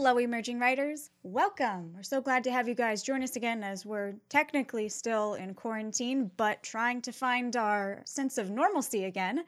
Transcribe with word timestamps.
Hello, 0.00 0.16
emerging 0.16 0.58
writers. 0.60 1.10
Welcome. 1.22 1.92
We're 1.94 2.02
so 2.02 2.20
glad 2.20 2.44
to 2.44 2.52
have 2.52 2.68
you 2.68 2.74
guys 2.74 3.02
join 3.02 3.22
us 3.22 3.36
again 3.36 3.62
as 3.62 3.84
we're 3.84 4.14
technically 4.28 4.88
still 4.88 5.34
in 5.34 5.54
quarantine, 5.54 6.30
but 6.36 6.62
trying 6.62 7.02
to 7.02 7.12
find 7.12 7.56
our 7.56 8.02
sense 8.06 8.38
of 8.38 8.48
normalcy 8.48 9.04
again 9.04 9.44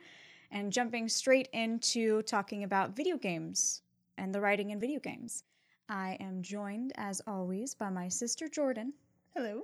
and 0.51 0.71
jumping 0.71 1.07
straight 1.07 1.47
into 1.53 2.21
talking 2.23 2.63
about 2.63 2.95
video 2.95 3.17
games 3.17 3.81
and 4.17 4.33
the 4.33 4.41
writing 4.41 4.71
in 4.71 4.79
video 4.79 4.99
games. 4.99 5.43
I 5.89 6.17
am 6.19 6.41
joined, 6.41 6.93
as 6.95 7.21
always, 7.27 7.73
by 7.73 7.89
my 7.89 8.07
sister 8.07 8.47
Jordan. 8.47 8.93
Hello. 9.35 9.63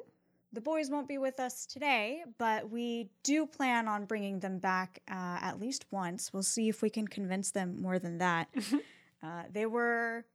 The 0.53 0.61
boys 0.61 0.89
won't 0.89 1.07
be 1.07 1.17
with 1.17 1.39
us 1.39 1.65
today, 1.65 2.23
but 2.37 2.69
we 2.69 3.09
do 3.23 3.45
plan 3.45 3.87
on 3.87 4.05
bringing 4.05 4.39
them 4.39 4.59
back 4.59 5.01
uh, 5.09 5.39
at 5.41 5.59
least 5.59 5.85
once. 5.91 6.31
We'll 6.33 6.43
see 6.43 6.69
if 6.69 6.81
we 6.81 6.89
can 6.89 7.07
convince 7.07 7.51
them 7.51 7.81
more 7.81 7.99
than 7.99 8.17
that. 8.19 8.47
uh, 9.23 9.43
they 9.51 9.65
were 9.65 10.25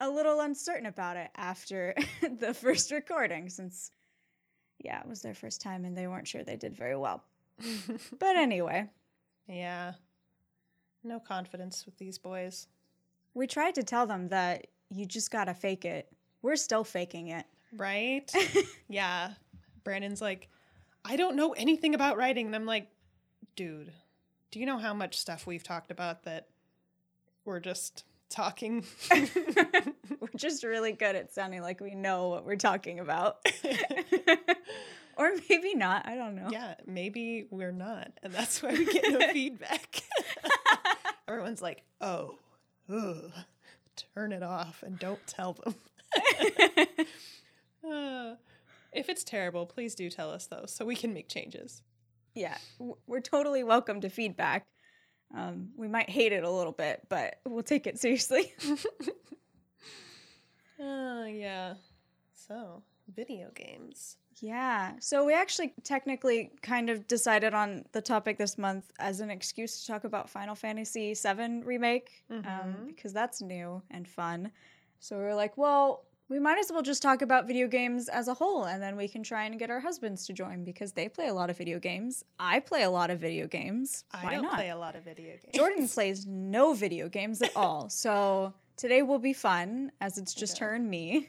a 0.00 0.08
little 0.10 0.40
uncertain 0.40 0.86
about 0.86 1.16
it 1.16 1.30
after 1.36 1.94
the 2.38 2.52
first 2.52 2.90
recording, 2.90 3.48
since, 3.48 3.90
yeah, 4.80 5.00
it 5.00 5.08
was 5.08 5.22
their 5.22 5.34
first 5.34 5.60
time 5.60 5.84
and 5.84 5.96
they 5.96 6.08
weren't 6.08 6.28
sure 6.28 6.42
they 6.42 6.56
did 6.56 6.76
very 6.76 6.96
well. 6.96 7.22
but 8.18 8.36
anyway, 8.36 8.88
Yeah. 9.48 9.92
No 11.02 11.20
confidence 11.20 11.84
with 11.84 11.98
these 11.98 12.18
boys. 12.18 12.66
we 13.34 13.46
tried 13.46 13.74
to 13.74 13.82
tell 13.82 14.06
them 14.06 14.28
that 14.28 14.68
you 14.90 15.04
just 15.06 15.30
gotta 15.30 15.54
fake 15.54 15.84
it. 15.84 16.08
We're 16.42 16.56
still 16.56 16.84
faking 16.84 17.28
it. 17.28 17.44
Right? 17.76 18.32
yeah. 18.88 19.32
Brandon's 19.82 20.20
like, 20.20 20.48
I 21.04 21.16
don't 21.16 21.36
know 21.36 21.52
anything 21.52 21.94
about 21.94 22.16
writing. 22.16 22.46
And 22.46 22.54
I'm 22.54 22.66
like, 22.66 22.88
dude, 23.56 23.92
do 24.50 24.60
you 24.60 24.66
know 24.66 24.78
how 24.78 24.94
much 24.94 25.18
stuff 25.18 25.46
we've 25.46 25.62
talked 25.62 25.90
about 25.90 26.22
that 26.24 26.48
we're 27.44 27.60
just 27.60 28.04
talking? 28.30 28.84
we're 30.20 30.28
just 30.36 30.64
really 30.64 30.92
good 30.92 31.16
at 31.16 31.34
sounding 31.34 31.60
like 31.60 31.80
we 31.80 31.94
know 31.94 32.28
what 32.28 32.44
we're 32.46 32.56
talking 32.56 33.00
about. 33.00 33.44
or 35.18 35.32
maybe 35.48 35.74
not. 35.74 36.06
I 36.06 36.14
don't 36.16 36.34
know. 36.34 36.48
yeah, 36.50 36.74
maybe 36.86 37.46
we're 37.50 37.72
not. 37.72 38.10
And 38.22 38.32
that's 38.32 38.62
why 38.62 38.72
we 38.72 38.84
get 38.84 39.04
no 39.10 39.28
feedback. 39.32 40.02
Everyone's 41.28 41.62
like, 41.62 41.82
oh, 42.00 42.36
ugh, 42.92 43.32
turn 44.14 44.32
it 44.32 44.42
off 44.42 44.82
and 44.82 44.98
don't 44.98 45.24
tell 45.26 45.54
them. 45.54 45.74
Uh, 47.86 48.34
if 48.92 49.08
it's 49.08 49.24
terrible, 49.24 49.66
please 49.66 49.94
do 49.94 50.08
tell 50.08 50.30
us 50.30 50.46
though, 50.46 50.64
so 50.66 50.84
we 50.84 50.96
can 50.96 51.12
make 51.12 51.28
changes. 51.28 51.82
yeah, 52.34 52.56
we're 53.06 53.20
totally 53.20 53.62
welcome 53.62 54.00
to 54.00 54.08
feedback. 54.08 54.66
Um, 55.36 55.70
we 55.76 55.88
might 55.88 56.08
hate 56.08 56.32
it 56.32 56.44
a 56.44 56.50
little 56.50 56.72
bit, 56.72 57.02
but 57.08 57.40
we'll 57.44 57.62
take 57.62 57.86
it 57.86 57.98
seriously. 57.98 58.52
Oh, 60.80 61.24
yeah. 61.24 61.74
So, 62.32 62.82
video 63.14 63.50
games. 63.54 64.16
Yeah. 64.40 64.92
So 65.00 65.24
we 65.24 65.34
actually 65.34 65.72
technically 65.82 66.50
kind 66.62 66.90
of 66.90 67.06
decided 67.06 67.54
on 67.54 67.84
the 67.92 68.00
topic 68.02 68.38
this 68.38 68.58
month 68.58 68.90
as 68.98 69.20
an 69.20 69.30
excuse 69.30 69.80
to 69.80 69.86
talk 69.86 70.04
about 70.04 70.28
Final 70.30 70.54
Fantasy 70.54 71.14
VII 71.14 71.62
remake 71.64 72.24
um, 72.30 72.42
Mhm. 72.44 72.86
because 72.88 73.12
that's 73.12 73.40
new 73.40 73.82
and 73.90 74.06
fun. 74.08 74.50
So 75.00 75.16
we 75.18 75.22
were 75.24 75.34
like, 75.34 75.56
well, 75.56 76.04
we 76.30 76.38
might 76.38 76.58
as 76.58 76.72
well 76.72 76.80
just 76.82 77.02
talk 77.02 77.20
about 77.20 77.46
video 77.46 77.68
games 77.68 78.08
as 78.08 78.28
a 78.28 78.34
whole, 78.34 78.64
and 78.64 78.82
then 78.82 78.96
we 78.96 79.06
can 79.06 79.22
try 79.22 79.44
and 79.44 79.58
get 79.58 79.70
our 79.70 79.80
husbands 79.80 80.26
to 80.26 80.32
join 80.32 80.64
because 80.64 80.92
they 80.92 81.06
play 81.08 81.28
a 81.28 81.34
lot 81.34 81.50
of 81.50 81.58
video 81.58 81.78
games. 81.78 82.24
I 82.38 82.60
play 82.60 82.82
a 82.84 82.90
lot 82.90 83.10
of 83.10 83.18
video 83.20 83.46
games. 83.46 84.04
I 84.10 84.24
Why 84.24 84.32
don't 84.34 84.42
not? 84.44 84.54
play 84.54 84.70
a 84.70 84.76
lot 84.76 84.96
of 84.96 85.04
video 85.04 85.32
games. 85.32 85.52
Jordan 85.54 85.86
plays 85.96 86.26
no 86.26 86.72
video 86.72 87.10
games 87.10 87.42
at 87.42 87.54
all. 87.54 87.90
So 87.90 88.54
today 88.78 89.02
will 89.02 89.18
be 89.18 89.34
fun 89.34 89.92
as 90.00 90.16
it's 90.16 90.32
just 90.32 90.56
her 90.58 90.72
and 90.74 90.88
me. 90.88 91.28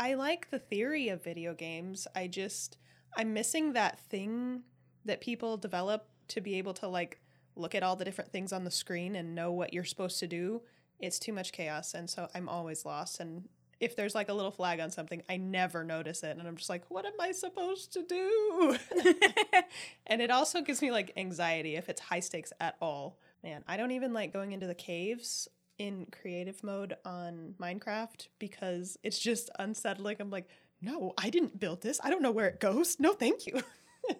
I 0.00 0.14
like 0.14 0.48
the 0.48 0.58
theory 0.58 1.10
of 1.10 1.22
video 1.22 1.52
games. 1.52 2.08
I 2.16 2.26
just 2.26 2.78
I'm 3.18 3.34
missing 3.34 3.74
that 3.74 4.00
thing 4.00 4.62
that 5.04 5.20
people 5.20 5.58
develop 5.58 6.06
to 6.28 6.40
be 6.40 6.54
able 6.54 6.72
to 6.74 6.88
like 6.88 7.20
look 7.54 7.74
at 7.74 7.82
all 7.82 7.96
the 7.96 8.04
different 8.06 8.32
things 8.32 8.50
on 8.50 8.64
the 8.64 8.70
screen 8.70 9.14
and 9.14 9.34
know 9.34 9.52
what 9.52 9.74
you're 9.74 9.84
supposed 9.84 10.18
to 10.20 10.26
do. 10.26 10.62
It's 11.00 11.18
too 11.18 11.34
much 11.34 11.52
chaos 11.52 11.92
and 11.92 12.08
so 12.08 12.28
I'm 12.34 12.48
always 12.48 12.86
lost 12.86 13.20
and 13.20 13.46
if 13.78 13.94
there's 13.94 14.14
like 14.14 14.30
a 14.30 14.34
little 14.34 14.50
flag 14.50 14.80
on 14.80 14.90
something, 14.90 15.22
I 15.28 15.36
never 15.36 15.84
notice 15.84 16.22
it 16.22 16.34
and 16.38 16.48
I'm 16.48 16.56
just 16.56 16.70
like, 16.70 16.84
what 16.90 17.04
am 17.04 17.20
I 17.20 17.32
supposed 17.32 17.92
to 17.92 18.02
do? 18.02 18.78
and 20.06 20.22
it 20.22 20.30
also 20.30 20.62
gives 20.62 20.80
me 20.80 20.90
like 20.90 21.12
anxiety 21.18 21.76
if 21.76 21.90
it's 21.90 22.00
high 22.00 22.20
stakes 22.20 22.54
at 22.58 22.76
all. 22.80 23.18
Man, 23.44 23.64
I 23.68 23.76
don't 23.76 23.90
even 23.90 24.14
like 24.14 24.32
going 24.32 24.52
into 24.52 24.66
the 24.66 24.74
caves 24.74 25.46
in 25.80 26.06
creative 26.12 26.62
mode 26.62 26.94
on 27.06 27.54
Minecraft 27.58 28.28
because 28.38 28.98
it's 29.02 29.18
just 29.18 29.48
unsettling. 29.58 30.16
I'm 30.20 30.28
like, 30.28 30.46
no, 30.82 31.14
I 31.16 31.30
didn't 31.30 31.58
build 31.58 31.80
this. 31.80 31.98
I 32.04 32.10
don't 32.10 32.20
know 32.20 32.30
where 32.30 32.48
it 32.48 32.60
goes. 32.60 33.00
No, 33.00 33.14
thank 33.14 33.46
you. 33.46 33.62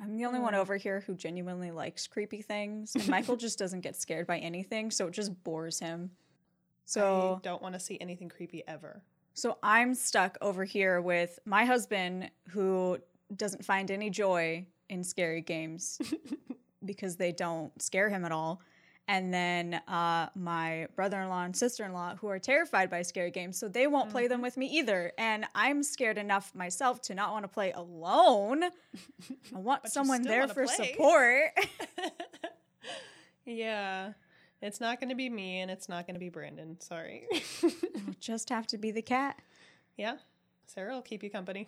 I'm 0.00 0.16
the 0.16 0.24
only 0.24 0.38
one 0.38 0.54
mm. 0.54 0.58
over 0.58 0.76
here 0.76 1.02
who 1.04 1.16
genuinely 1.16 1.72
likes 1.72 2.06
creepy 2.06 2.42
things. 2.42 2.94
And 2.94 3.08
Michael 3.08 3.34
just 3.44 3.58
doesn't 3.58 3.80
get 3.80 3.96
scared 3.96 4.28
by 4.28 4.38
anything, 4.38 4.92
so 4.92 5.08
it 5.08 5.14
just 5.14 5.42
bores 5.42 5.80
him. 5.80 6.12
So 6.84 7.40
I 7.42 7.42
don't 7.42 7.60
want 7.60 7.74
to 7.74 7.80
see 7.80 7.98
anything 8.00 8.28
creepy 8.28 8.62
ever. 8.68 9.02
so 9.34 9.58
I'm 9.64 9.94
stuck 9.94 10.38
over 10.40 10.64
here 10.64 11.00
with 11.00 11.40
my 11.44 11.64
husband 11.64 12.30
who 12.50 12.98
doesn't 13.34 13.64
find 13.64 13.90
any 13.90 14.10
joy 14.10 14.64
in 14.88 15.02
scary 15.02 15.40
games 15.40 16.00
because 16.84 17.16
they 17.16 17.32
don't 17.32 17.82
scare 17.82 18.08
him 18.08 18.24
at 18.24 18.30
all. 18.30 18.62
And 19.10 19.32
then 19.32 19.80
uh, 19.88 20.28
my 20.34 20.86
brother 20.94 21.18
in 21.22 21.30
law 21.30 21.42
and 21.42 21.56
sister 21.56 21.84
in 21.84 21.94
law, 21.94 22.14
who 22.16 22.28
are 22.28 22.38
terrified 22.38 22.90
by 22.90 23.00
scary 23.02 23.30
games, 23.30 23.58
so 23.58 23.66
they 23.66 23.86
won't 23.86 24.10
play 24.10 24.24
Mm-hmm. 24.24 24.28
them 24.32 24.42
with 24.42 24.56
me 24.58 24.66
either. 24.66 25.12
And 25.16 25.46
I'm 25.54 25.82
scared 25.82 26.18
enough 26.18 26.54
myself 26.54 27.00
to 27.02 27.14
not 27.14 27.32
want 27.32 27.44
to 27.44 27.48
play 27.48 27.72
alone. 27.72 28.64
I 29.54 29.58
want 29.58 29.88
someone 29.88 30.20
there 30.22 30.46
for 30.46 30.66
play. 30.66 30.92
support. 30.92 31.50
yeah. 33.46 34.12
It's 34.60 34.80
not 34.80 34.98
going 35.00 35.08
to 35.10 35.14
be 35.14 35.30
me 35.30 35.60
and 35.60 35.70
it's 35.70 35.88
not 35.88 36.06
going 36.06 36.14
to 36.16 36.20
be 36.20 36.28
Brandon. 36.28 36.78
Sorry. 36.80 37.26
Just 38.20 38.48
have 38.50 38.66
to 38.68 38.78
be 38.78 38.90
the 38.90 39.02
cat. 39.02 39.40
yeah. 39.96 40.16
Sarah 40.66 40.92
will 40.92 41.00
keep 41.02 41.22
you 41.22 41.30
company. 41.30 41.66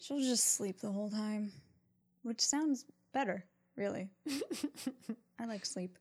She'll 0.00 0.18
just 0.18 0.54
sleep 0.56 0.80
the 0.80 0.90
whole 0.90 1.08
time, 1.08 1.52
which 2.24 2.40
sounds 2.40 2.84
better, 3.12 3.44
really. 3.76 4.08
I 5.38 5.44
like 5.46 5.64
sleep. 5.64 5.96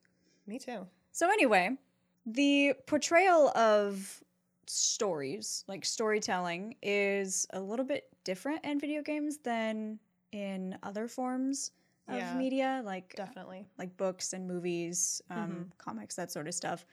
Me 0.47 0.59
too. 0.59 0.87
So, 1.11 1.29
anyway, 1.29 1.77
the 2.25 2.73
portrayal 2.87 3.49
of 3.57 4.23
stories, 4.65 5.63
like 5.67 5.85
storytelling, 5.85 6.75
is 6.81 7.45
a 7.51 7.59
little 7.59 7.85
bit 7.85 8.05
different 8.23 8.63
in 8.65 8.79
video 8.79 9.01
games 9.01 9.37
than 9.39 9.99
in 10.31 10.77
other 10.83 11.07
forms 11.07 11.71
of 12.07 12.15
Yeah, 12.15 12.37
media, 12.37 12.81
like 12.83 13.15
Definitely. 13.15 13.67
like 13.77 13.95
books 13.97 14.33
and 14.33 14.47
movies, 14.47 15.21
um, 15.29 15.67
Mhm. 15.67 15.71
comics, 15.77 16.15
that 16.15 16.31
sort 16.31 16.47
of 16.47 16.53
stuff. 16.53 16.85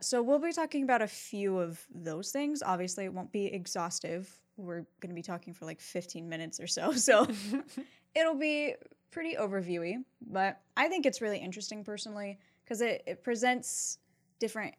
So 0.00 0.22
we'll 0.22 0.40
be 0.40 0.52
talking 0.52 0.82
about 0.82 1.00
a 1.02 1.06
few 1.06 1.58
of 1.58 1.86
those 1.94 2.32
things. 2.32 2.62
Obviously, 2.62 3.04
it 3.04 3.12
won't 3.14 3.30
be 3.30 3.46
exhaustive. 3.46 4.40
We're 4.56 4.82
going 5.00 5.10
to 5.10 5.14
be 5.14 5.22
talking 5.22 5.52
for 5.54 5.64
like 5.64 5.80
15 5.80 6.28
minutes 6.28 6.58
or 6.60 6.66
so. 6.66 6.92
So 6.96 7.26
it'll 8.14 8.34
be 8.34 8.74
pretty 9.10 9.36
overviewy, 9.36 10.04
but 10.20 10.60
I 10.76 10.88
think 10.88 11.06
it's 11.06 11.20
really 11.20 11.38
interesting 11.38 11.84
personally 11.84 12.38
because 12.72 12.80
it, 12.80 13.02
it 13.06 13.22
presents 13.22 13.98
different 14.38 14.74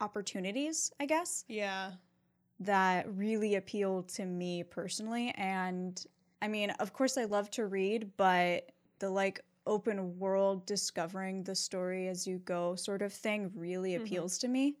opportunities, 0.00 0.92
I 1.00 1.06
guess, 1.06 1.44
yeah. 1.48 1.90
that 2.60 3.12
really 3.16 3.56
appeal 3.56 4.04
to 4.14 4.24
me 4.24 4.62
personally. 4.62 5.34
And 5.36 6.00
I 6.40 6.46
mean, 6.46 6.70
of 6.78 6.92
course, 6.92 7.18
I 7.18 7.24
love 7.24 7.50
to 7.52 7.66
read, 7.66 8.12
but 8.16 8.70
the 9.00 9.10
like 9.10 9.40
open 9.66 10.16
world 10.20 10.66
discovering 10.66 11.42
the 11.42 11.56
story 11.56 12.06
as 12.06 12.28
you 12.28 12.38
go 12.38 12.76
sort 12.76 13.02
of 13.02 13.12
thing 13.12 13.50
really 13.56 13.94
Mhm. 13.94 14.02
appeals 14.02 14.38
to 14.38 14.46
me. 14.48 14.76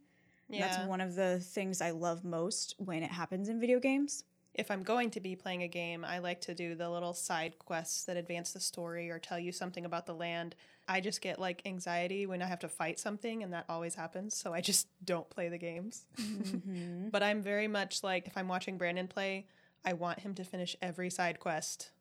Yeah. 0.48 0.60
That's 0.68 0.78
one 0.86 1.00
of 1.00 1.16
the 1.16 1.40
things 1.40 1.80
I 1.80 1.90
love 1.90 2.24
most 2.24 2.76
when 2.78 3.02
it 3.02 3.10
happens 3.10 3.48
in 3.48 3.58
video 3.58 3.80
games. 3.80 4.22
If 4.56 4.70
I'm 4.70 4.82
going 4.82 5.10
to 5.12 5.20
be 5.20 5.36
playing 5.36 5.62
a 5.62 5.68
game, 5.68 6.04
I 6.04 6.18
like 6.18 6.40
to 6.42 6.54
do 6.54 6.74
the 6.74 6.90
little 6.90 7.12
side 7.14 7.58
quests 7.58 8.04
that 8.06 8.16
advance 8.16 8.52
the 8.52 8.60
story 8.60 9.10
or 9.10 9.18
tell 9.18 9.38
you 9.38 9.52
something 9.52 9.84
about 9.84 10.06
the 10.06 10.14
land. 10.14 10.56
I 10.88 11.00
just 11.00 11.20
get 11.20 11.38
like 11.38 11.62
anxiety 11.66 12.26
when 12.26 12.42
I 12.42 12.46
have 12.46 12.60
to 12.60 12.68
fight 12.68 12.98
something, 12.98 13.42
and 13.42 13.52
that 13.52 13.66
always 13.68 13.94
happens. 13.94 14.34
So 14.36 14.52
I 14.54 14.60
just 14.60 14.88
don't 15.04 15.28
play 15.30 15.48
the 15.48 15.58
games. 15.58 16.06
Mhm. 16.16 17.10
But 17.10 17.22
I'm 17.22 17.42
very 17.42 17.68
much 17.68 18.02
like 18.02 18.26
if 18.26 18.36
I'm 18.36 18.48
watching 18.48 18.78
Brandon 18.78 19.08
play, 19.08 19.46
I 19.84 19.92
want 19.92 20.20
him 20.20 20.34
to 20.34 20.44
finish 20.44 20.74
every 20.82 21.10
side 21.10 21.38
quest 21.38 21.92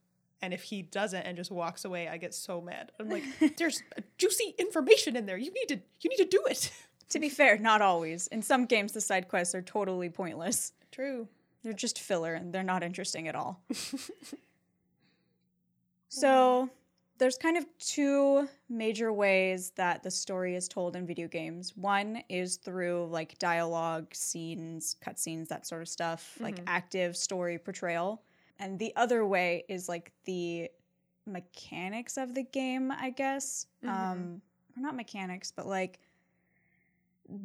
And 0.41 0.53
if 0.53 0.63
he 0.63 0.81
doesn't 0.81 1.21
and 1.23 1.37
just 1.37 1.49
walks 1.51 1.85
away, 1.85 2.07
I 2.09 2.17
get 2.17 2.33
so 2.33 2.59
mad. 2.61 2.91
I'm 2.99 3.09
like, 3.09 3.23
there's 3.57 3.81
juicy 4.17 4.53
information 4.57 5.15
in 5.15 5.25
there. 5.25 5.37
You 5.37 5.51
need 5.51 5.67
to 5.69 5.79
you 6.01 6.09
need 6.09 6.17
to 6.17 6.25
do 6.37 6.43
it. 6.49 6.71
To 7.09 7.19
be 7.19 7.29
fair, 7.29 7.57
not 7.59 7.81
always. 7.81 8.27
In 8.27 8.41
some 8.41 8.65
games, 8.65 8.91
the 8.93 8.99
side 9.01 9.27
quests 9.27 9.53
are 9.55 9.61
totally 9.61 10.09
pointless. 10.09 10.73
True. 10.91 11.27
They're 11.65 11.73
just 11.73 11.99
filler 11.99 12.35
and 12.35 12.53
they're 12.53 12.61
not 12.61 12.83
interesting 12.83 13.27
at 13.27 13.35
all. 13.35 13.59
so, 16.09 16.69
there's 17.17 17.37
kind 17.37 17.57
of 17.57 17.65
two 17.79 18.47
major 18.69 19.11
ways 19.11 19.71
that 19.71 20.03
the 20.03 20.11
story 20.11 20.55
is 20.55 20.67
told 20.67 20.95
in 20.95 21.07
video 21.07 21.27
games. 21.27 21.75
One 21.75 22.21
is 22.29 22.57
through 22.57 23.07
like 23.07 23.39
dialogue, 23.39 24.13
scenes, 24.13 24.95
cutscenes, 25.03 25.47
that 25.47 25.65
sort 25.65 25.81
of 25.81 25.87
stuff, 25.87 26.37
like 26.39 26.59
active 26.67 27.17
story 27.17 27.57
portrayal. 27.57 28.21
And 28.59 28.77
the 28.77 28.93
other 28.95 29.25
way 29.25 29.63
is 29.67 29.89
like 29.89 30.11
the 30.25 30.69
mechanics 31.25 32.17
of 32.17 32.35
the 32.35 32.43
game, 32.43 32.91
I 32.91 33.09
guess. 33.09 33.65
Um, 33.89 34.41
or 34.77 34.83
not 34.83 34.95
mechanics, 34.95 35.51
but 35.55 35.65
like 35.65 35.99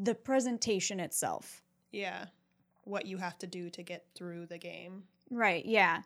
the 0.03 0.15
presentation 0.15 1.01
itself. 1.01 1.63
Yeah. 1.91 2.27
What 2.91 3.07
you 3.07 3.19
have 3.19 3.39
to 3.39 3.47
do 3.47 3.71
to 3.71 3.83
get 3.83 4.07
through 4.15 4.47
the 4.47 4.59
game. 4.59 5.05
Right, 5.31 5.65
yeah. 5.65 6.03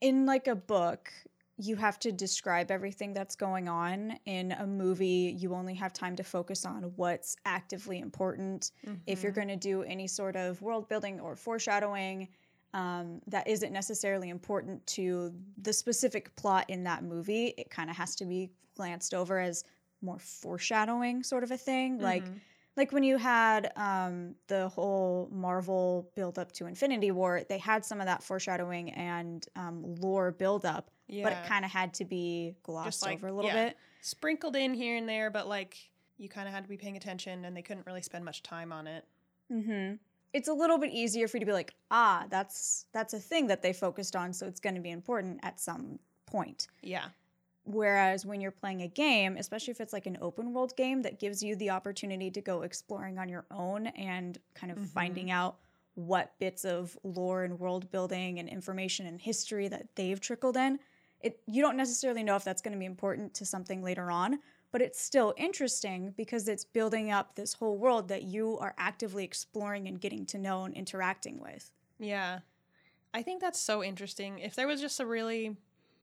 In 0.00 0.26
like 0.26 0.46
a 0.48 0.54
book, 0.56 1.12
you 1.56 1.76
have 1.76 1.98
to 2.00 2.12
describe 2.12 2.70
everything 2.70 3.12
that's 3.14 3.36
going 3.36 3.68
on. 3.68 4.18
In 4.26 4.52
a 4.52 4.66
movie, 4.66 5.34
you 5.38 5.54
only 5.54 5.74
have 5.74 5.92
time 5.92 6.16
to 6.16 6.22
focus 6.24 6.64
on 6.64 6.82
what's 6.96 7.36
actively 7.44 7.98
important. 7.98 8.72
If 9.06 9.22
you're 9.22 9.32
going 9.32 9.48
to 9.48 9.56
do 9.56 9.82
any 9.82 10.06
sort 10.06 10.36
of 10.36 10.62
world 10.62 10.88
building 10.88 11.20
or 11.20 11.34
foreshadowing, 11.36 12.28
um, 12.74 13.20
that 13.26 13.48
isn't 13.48 13.72
necessarily 13.72 14.28
important 14.28 14.86
to 14.88 15.34
the 15.62 15.72
specific 15.72 16.34
plot 16.36 16.66
in 16.68 16.84
that 16.84 17.02
movie, 17.02 17.54
it 17.58 17.70
kind 17.70 17.90
of 17.90 17.96
has 17.96 18.14
to 18.16 18.24
be 18.26 18.52
glanced 18.76 19.14
over 19.14 19.40
as 19.40 19.64
more 20.00 20.18
foreshadowing 20.18 21.22
sort 21.22 21.42
of 21.42 21.50
a 21.50 21.56
thing. 21.58 21.98
Like, 21.98 22.24
Mhm. 22.24 22.40
Like 22.78 22.92
when 22.92 23.02
you 23.02 23.18
had 23.18 23.72
um, 23.76 24.36
the 24.46 24.68
whole 24.68 25.28
Marvel 25.32 26.10
build 26.14 26.38
up 26.38 26.52
to 26.52 26.66
Infinity 26.66 27.10
War, 27.10 27.42
they 27.48 27.58
had 27.58 27.84
some 27.84 28.00
of 28.00 28.06
that 28.06 28.22
foreshadowing 28.22 28.90
and 28.92 29.44
um, 29.56 29.82
lore 30.00 30.30
build 30.30 30.64
up, 30.64 30.90
yeah. 31.08 31.24
but 31.24 31.32
it 31.32 31.44
kind 31.44 31.64
of 31.64 31.70
had 31.70 31.92
to 31.94 32.04
be 32.04 32.54
glossed 32.62 33.02
like- 33.02 33.18
over 33.18 33.26
a 33.26 33.32
little 33.32 33.50
yeah. 33.50 33.66
bit. 33.66 33.76
sprinkled 34.00 34.54
in 34.54 34.72
here 34.72 34.96
and 34.96 35.08
there, 35.08 35.28
but 35.28 35.48
like 35.48 35.76
you 36.18 36.28
kind 36.28 36.46
of 36.48 36.54
had 36.54 36.62
to 36.62 36.68
be 36.68 36.76
paying 36.76 36.96
attention 36.96 37.44
and 37.44 37.56
they 37.56 37.62
couldn't 37.62 37.84
really 37.84 38.02
spend 38.02 38.24
much 38.24 38.42
time 38.42 38.72
on 38.72 38.86
it. 38.86 39.04
hmm 39.50 39.94
It's 40.32 40.48
a 40.48 40.52
little 40.52 40.78
bit 40.78 40.92
easier 40.92 41.26
for 41.26 41.36
you 41.36 41.40
to 41.40 41.46
be 41.46 41.52
like, 41.52 41.74
ah, 41.90 42.26
that's 42.30 42.86
that's 42.92 43.12
a 43.12 43.18
thing 43.18 43.48
that 43.48 43.60
they 43.60 43.72
focused 43.72 44.14
on, 44.14 44.32
so 44.32 44.46
it's 44.46 44.60
going 44.60 44.76
to 44.76 44.80
be 44.80 44.90
important 44.90 45.40
at 45.42 45.58
some 45.60 45.98
point. 46.26 46.68
Yeah. 46.82 47.06
Whereas 47.70 48.24
when 48.24 48.40
you're 48.40 48.50
playing 48.50 48.80
a 48.80 48.88
game, 48.88 49.36
especially 49.36 49.72
if 49.72 49.80
it's 49.80 49.92
like 49.92 50.06
an 50.06 50.16
open 50.22 50.54
world 50.54 50.74
game 50.74 51.02
that 51.02 51.18
gives 51.20 51.42
you 51.42 51.54
the 51.54 51.68
opportunity 51.70 52.30
to 52.30 52.40
go 52.40 52.62
exploring 52.62 53.18
on 53.18 53.28
your 53.28 53.44
own 53.50 53.88
and 53.88 54.38
kind 54.54 54.72
of 54.72 54.80
Mhm. 54.80 54.88
finding 54.94 55.30
out 55.30 55.58
what 55.94 56.38
bits 56.38 56.64
of 56.64 56.96
lore 57.02 57.44
and 57.44 57.58
world 57.58 57.90
building 57.90 58.38
and 58.38 58.48
information 58.48 59.04
and 59.06 59.20
history 59.20 59.68
that 59.68 59.94
they've 59.96 60.18
trickled 60.20 60.56
in, 60.56 60.80
it 61.20 61.42
you 61.46 61.60
don't 61.60 61.76
necessarily 61.76 62.22
know 62.22 62.36
if 62.36 62.44
that's 62.44 62.62
going 62.62 62.72
to 62.72 62.78
be 62.78 62.86
important 62.86 63.34
to 63.34 63.44
something 63.44 63.82
later 63.82 64.10
on, 64.10 64.40
but 64.70 64.80
it's 64.80 65.00
still 65.00 65.34
interesting 65.36 66.12
because 66.12 66.48
it's 66.48 66.64
building 66.64 67.10
up 67.10 67.34
this 67.34 67.54
whole 67.54 67.76
world 67.76 68.08
that 68.08 68.22
you 68.22 68.56
are 68.58 68.74
actively 68.78 69.24
exploring 69.24 69.86
and 69.88 70.00
getting 70.00 70.24
to 70.26 70.38
know 70.38 70.64
and 70.64 70.74
interacting 70.74 71.38
with. 71.38 71.70
Yeah. 71.98 72.40
I 73.14 73.22
think 73.22 73.40
that's 73.40 73.60
so 73.60 73.82
interesting. 73.82 74.38
If 74.38 74.54
there 74.54 74.66
was 74.68 74.80
just 74.80 75.00
a 75.00 75.06
really, 75.06 75.56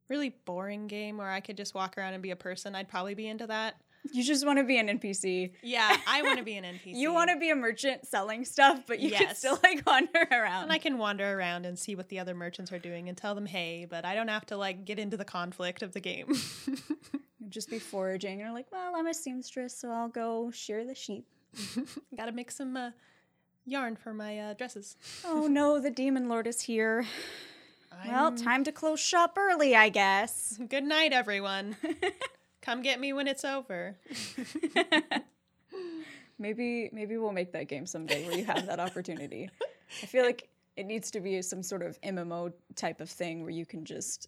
really 0.09 0.29
boring 0.45 0.87
game 0.87 1.17
where 1.17 1.29
I 1.29 1.39
could 1.39 1.57
just 1.57 1.73
walk 1.73 1.97
around 1.97 2.13
and 2.13 2.23
be 2.23 2.31
a 2.31 2.35
person, 2.35 2.75
I'd 2.75 2.89
probably 2.89 3.15
be 3.15 3.27
into 3.27 3.47
that. 3.47 3.75
You 4.11 4.23
just 4.23 4.45
want 4.45 4.59
to 4.59 4.63
be 4.63 4.77
an 4.77 4.87
NPC. 4.87 5.53
Yeah, 5.63 5.97
I 6.07 6.21
want 6.21 6.37
to 6.37 6.43
be 6.45 6.55
an 6.57 6.63
NPC. 6.85 6.95
You 6.95 7.11
want 7.13 7.31
to 7.31 7.37
be 7.37 7.49
a 7.49 7.55
merchant 7.55 8.05
selling 8.05 8.45
stuff, 8.45 8.83
but 8.87 8.99
you 8.99 9.09
can 9.11 9.33
still 9.35 9.59
like 9.63 9.83
wander 9.87 10.27
around. 10.31 10.63
And 10.63 10.71
I 10.71 10.77
can 10.77 10.97
wander 10.97 11.37
around 11.37 11.65
and 11.65 11.77
see 11.77 11.95
what 11.95 12.09
the 12.09 12.19
other 12.19 12.35
merchants 12.35 12.71
are 12.71 12.79
doing 12.79 13.09
and 13.09 13.17
tell 13.17 13.33
them 13.35 13.45
hey, 13.45 13.87
but 13.89 14.05
I 14.05 14.13
don't 14.15 14.27
have 14.27 14.45
to 14.47 14.57
like 14.57 14.85
get 14.85 14.99
into 14.99 15.17
the 15.17 15.25
conflict 15.25 15.81
of 15.81 15.93
the 15.93 15.99
game. 15.99 16.27
Just 17.49 17.69
be 17.69 17.79
foraging. 17.79 18.33
And 18.33 18.41
you're 18.41 18.53
like, 18.53 18.71
well, 18.71 18.95
I'm 18.95 19.07
a 19.07 19.13
seamstress, 19.13 19.75
so 19.77 19.91
I'll 19.91 20.09
go 20.09 20.51
shear 20.51 20.85
the 20.85 20.95
sheep. 20.95 21.25
Gotta 22.15 22.31
make 22.31 22.51
some 22.51 22.75
uh, 22.75 22.91
yarn 23.65 23.95
for 23.95 24.13
my 24.13 24.37
uh, 24.39 24.53
dresses. 24.53 24.97
Oh 25.25 25.47
no, 25.47 25.79
the 25.79 25.91
demon 25.91 26.27
lord 26.27 26.47
is 26.47 26.61
here. 26.61 27.05
Well, 28.05 28.25
I'm- 28.25 28.37
time 28.37 28.63
to 28.65 28.71
close 28.71 28.99
shop 28.99 29.37
early, 29.37 29.75
I 29.75 29.89
guess. 29.89 30.59
Good 30.69 30.83
night, 30.83 31.13
everyone. 31.13 31.77
Come 32.61 32.81
get 32.81 32.99
me 32.99 33.13
when 33.13 33.27
it's 33.27 33.45
over. 33.45 33.95
maybe 36.39 36.89
maybe 36.91 37.17
we'll 37.17 37.31
make 37.31 37.51
that 37.53 37.67
game 37.67 37.85
someday 37.85 38.25
where 38.27 38.37
you 38.37 38.45
have 38.45 38.65
that 38.67 38.79
opportunity. 38.79 39.49
I 40.01 40.05
feel 40.07 40.25
like 40.25 40.49
it 40.75 40.85
needs 40.85 41.11
to 41.11 41.19
be 41.19 41.41
some 41.41 41.63
sort 41.63 41.81
of 41.83 41.99
MMO 42.01 42.51
type 42.75 43.01
of 43.01 43.09
thing 43.09 43.41
where 43.41 43.51
you 43.51 43.65
can 43.65 43.85
just 43.85 44.27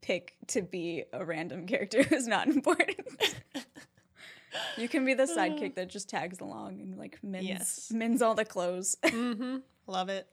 pick 0.00 0.36
to 0.48 0.62
be 0.62 1.04
a 1.12 1.24
random 1.24 1.66
character 1.66 2.02
who's 2.02 2.26
not 2.26 2.48
important. 2.48 2.98
you 4.76 4.88
can 4.88 5.04
be 5.04 5.14
the 5.14 5.24
sidekick 5.24 5.74
that 5.76 5.88
just 5.88 6.08
tags 6.08 6.40
along 6.40 6.80
and 6.80 6.98
like 6.98 7.18
mins 7.22 7.46
Yes. 7.46 7.92
mins 7.94 8.20
all 8.20 8.34
the 8.34 8.44
clothes. 8.44 8.96
mm-hmm. 9.04 9.58
Love 9.86 10.08
it. 10.08 10.26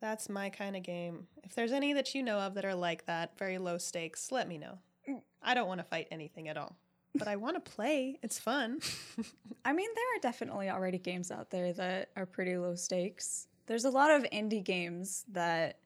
That's 0.00 0.28
my 0.28 0.48
kind 0.48 0.76
of 0.76 0.82
game. 0.82 1.26
If 1.44 1.54
there's 1.54 1.72
any 1.72 1.92
that 1.92 2.14
you 2.14 2.22
know 2.22 2.38
of 2.38 2.54
that 2.54 2.64
are 2.64 2.74
like 2.74 3.06
that, 3.06 3.36
very 3.38 3.58
low 3.58 3.78
stakes, 3.78 4.32
let 4.32 4.48
me 4.48 4.56
know. 4.58 4.78
Mm. 5.08 5.20
I 5.42 5.54
don't 5.54 5.68
want 5.68 5.80
to 5.80 5.84
fight 5.84 6.08
anything 6.10 6.48
at 6.48 6.56
all, 6.56 6.76
but 7.14 7.28
I 7.28 7.36
want 7.36 7.62
to 7.62 7.70
play. 7.70 8.18
It's 8.22 8.38
fun. 8.38 8.80
I 9.64 9.72
mean, 9.72 9.90
there 9.94 10.04
are 10.16 10.20
definitely 10.22 10.70
already 10.70 10.98
games 10.98 11.30
out 11.30 11.50
there 11.50 11.72
that 11.74 12.10
are 12.16 12.26
pretty 12.26 12.56
low 12.56 12.74
stakes. 12.74 13.46
There's 13.66 13.84
a 13.84 13.90
lot 13.90 14.10
of 14.10 14.22
indie 14.32 14.64
games 14.64 15.24
that 15.32 15.78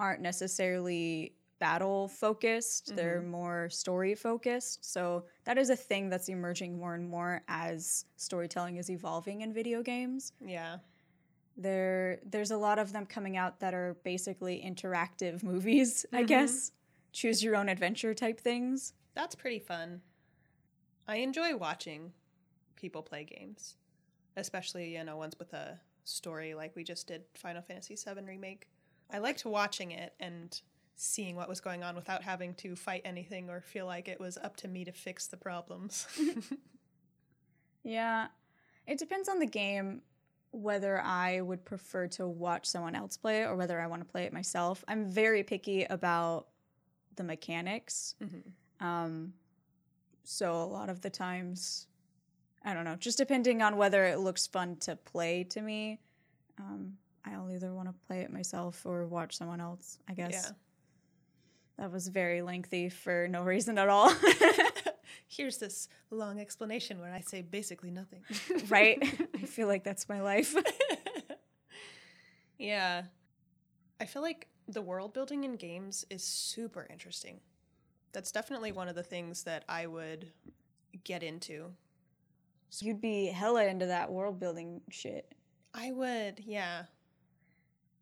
aren't 0.00 0.20
necessarily 0.20 1.34
battle 1.58 2.06
focused, 2.06 2.86
mm-hmm. 2.86 2.96
they're 2.96 3.20
more 3.20 3.68
story 3.68 4.14
focused. 4.14 4.84
So, 4.84 5.24
that 5.44 5.58
is 5.58 5.70
a 5.70 5.76
thing 5.76 6.08
that's 6.08 6.28
emerging 6.28 6.78
more 6.78 6.94
and 6.94 7.08
more 7.08 7.42
as 7.48 8.04
storytelling 8.16 8.76
is 8.76 8.90
evolving 8.90 9.40
in 9.40 9.52
video 9.52 9.82
games. 9.82 10.32
yeah. 10.44 10.76
There 11.60 12.20
there's 12.24 12.52
a 12.52 12.56
lot 12.56 12.78
of 12.78 12.92
them 12.92 13.04
coming 13.04 13.36
out 13.36 13.58
that 13.60 13.74
are 13.74 13.94
basically 14.04 14.62
interactive 14.64 15.42
movies, 15.42 16.06
I 16.12 16.22
Mhm. 16.22 16.26
guess. 16.28 16.72
Choose 17.12 17.42
your 17.42 17.56
own 17.56 17.68
adventure 17.68 18.14
type 18.14 18.40
things. 18.40 18.94
That's 19.14 19.34
pretty 19.34 19.58
fun. 19.58 20.02
I 21.08 21.16
enjoy 21.16 21.56
watching 21.56 22.12
people 22.76 23.02
play 23.02 23.24
games, 23.24 23.76
especially, 24.36 24.94
you 24.96 25.02
know, 25.02 25.16
ones 25.16 25.36
with 25.38 25.52
a 25.52 25.80
story 26.04 26.54
like 26.54 26.76
we 26.76 26.84
just 26.84 27.08
did 27.08 27.24
Final 27.34 27.62
Fantasy 27.62 27.96
VII 27.96 28.24
Remake. 28.24 28.68
I 29.10 29.18
liked 29.18 29.44
watching 29.44 29.90
it 29.90 30.14
and 30.20 30.60
seeing 30.94 31.34
what 31.34 31.48
was 31.48 31.60
going 31.60 31.82
on 31.82 31.96
without 31.96 32.22
having 32.22 32.54
to 32.54 32.76
fight 32.76 33.02
anything 33.04 33.48
or 33.50 33.60
feel 33.62 33.86
like 33.86 34.06
it 34.06 34.20
was 34.20 34.36
up 34.38 34.56
to 34.58 34.68
me 34.68 34.84
to 34.84 34.92
fix 34.92 35.26
the 35.26 35.36
problems. 35.36 36.06
Yeah. 37.82 38.28
It 38.86 38.98
depends 38.98 39.28
on 39.28 39.38
the 39.38 39.46
game 39.46 40.02
whether 40.50 41.00
I 41.00 41.40
would 41.40 41.64
prefer 41.64 42.06
to 42.08 42.26
watch 42.26 42.66
someone 42.66 42.94
else 42.94 43.16
play 43.16 43.42
it 43.42 43.46
or 43.46 43.56
whether 43.56 43.80
I 43.80 43.86
want 43.86 44.02
to 44.02 44.08
play 44.10 44.24
it 44.24 44.32
myself. 44.32 44.84
I'm 44.88 45.06
very 45.06 45.42
picky 45.42 45.84
about 45.84 46.46
the 47.16 47.24
mechanics. 47.24 48.14
Mhm. 48.22 48.42
Um, 48.80 49.34
so 50.24 50.62
a 50.62 50.64
lot 50.64 50.88
of 50.88 51.00
the 51.00 51.10
times, 51.10 51.86
I 52.64 52.74
don't 52.74 52.84
know, 52.84 52.96
just 52.96 53.18
depending 53.18 53.62
on 53.62 53.76
whether 53.76 54.04
it 54.06 54.18
looks 54.18 54.46
fun 54.46 54.76
to 54.76 54.96
play 54.96 55.44
to 55.44 55.60
me, 55.60 56.00
um, 56.58 56.96
I'll 57.24 57.50
either 57.50 57.72
want 57.74 57.88
to 57.88 57.94
play 58.06 58.20
it 58.20 58.32
myself 58.32 58.86
or 58.86 59.06
watch 59.06 59.36
someone 59.36 59.60
else, 59.60 59.98
I 60.08 60.14
guess. 60.14 60.32
Yeah. 60.32 60.52
That 61.78 61.92
was 61.92 62.08
very 62.08 62.42
lengthy 62.42 62.88
for 62.88 63.28
no 63.28 63.42
reason 63.52 63.78
at 63.78 63.88
all. 63.88 64.10
Here's 65.28 65.58
this 65.58 65.88
long 66.10 66.40
explanation 66.40 67.00
where 67.00 67.12
I 67.12 67.20
say 67.20 67.42
basically 67.42 67.90
nothing. 67.90 68.22
right? 68.68 68.98
I 69.34 69.46
feel 69.46 69.68
like 69.68 69.84
that's 69.84 70.08
my 70.08 70.22
life. 70.22 70.54
yeah. 72.58 73.02
I 74.00 74.06
feel 74.06 74.22
like 74.22 74.48
the 74.66 74.80
world 74.80 75.12
building 75.12 75.44
in 75.44 75.56
games 75.56 76.04
is 76.08 76.24
super 76.24 76.86
interesting. 76.90 77.40
That's 78.12 78.32
definitely 78.32 78.72
one 78.72 78.88
of 78.88 78.94
the 78.94 79.02
things 79.02 79.44
that 79.44 79.64
I 79.68 79.86
would 79.86 80.32
get 81.04 81.22
into. 81.22 81.72
So 82.70 82.86
You'd 82.86 83.00
be 83.00 83.26
hella 83.26 83.66
into 83.66 83.86
that 83.86 84.10
world 84.10 84.40
building 84.40 84.80
shit. 84.90 85.34
I 85.74 85.92
would, 85.92 86.42
yeah. 86.44 86.84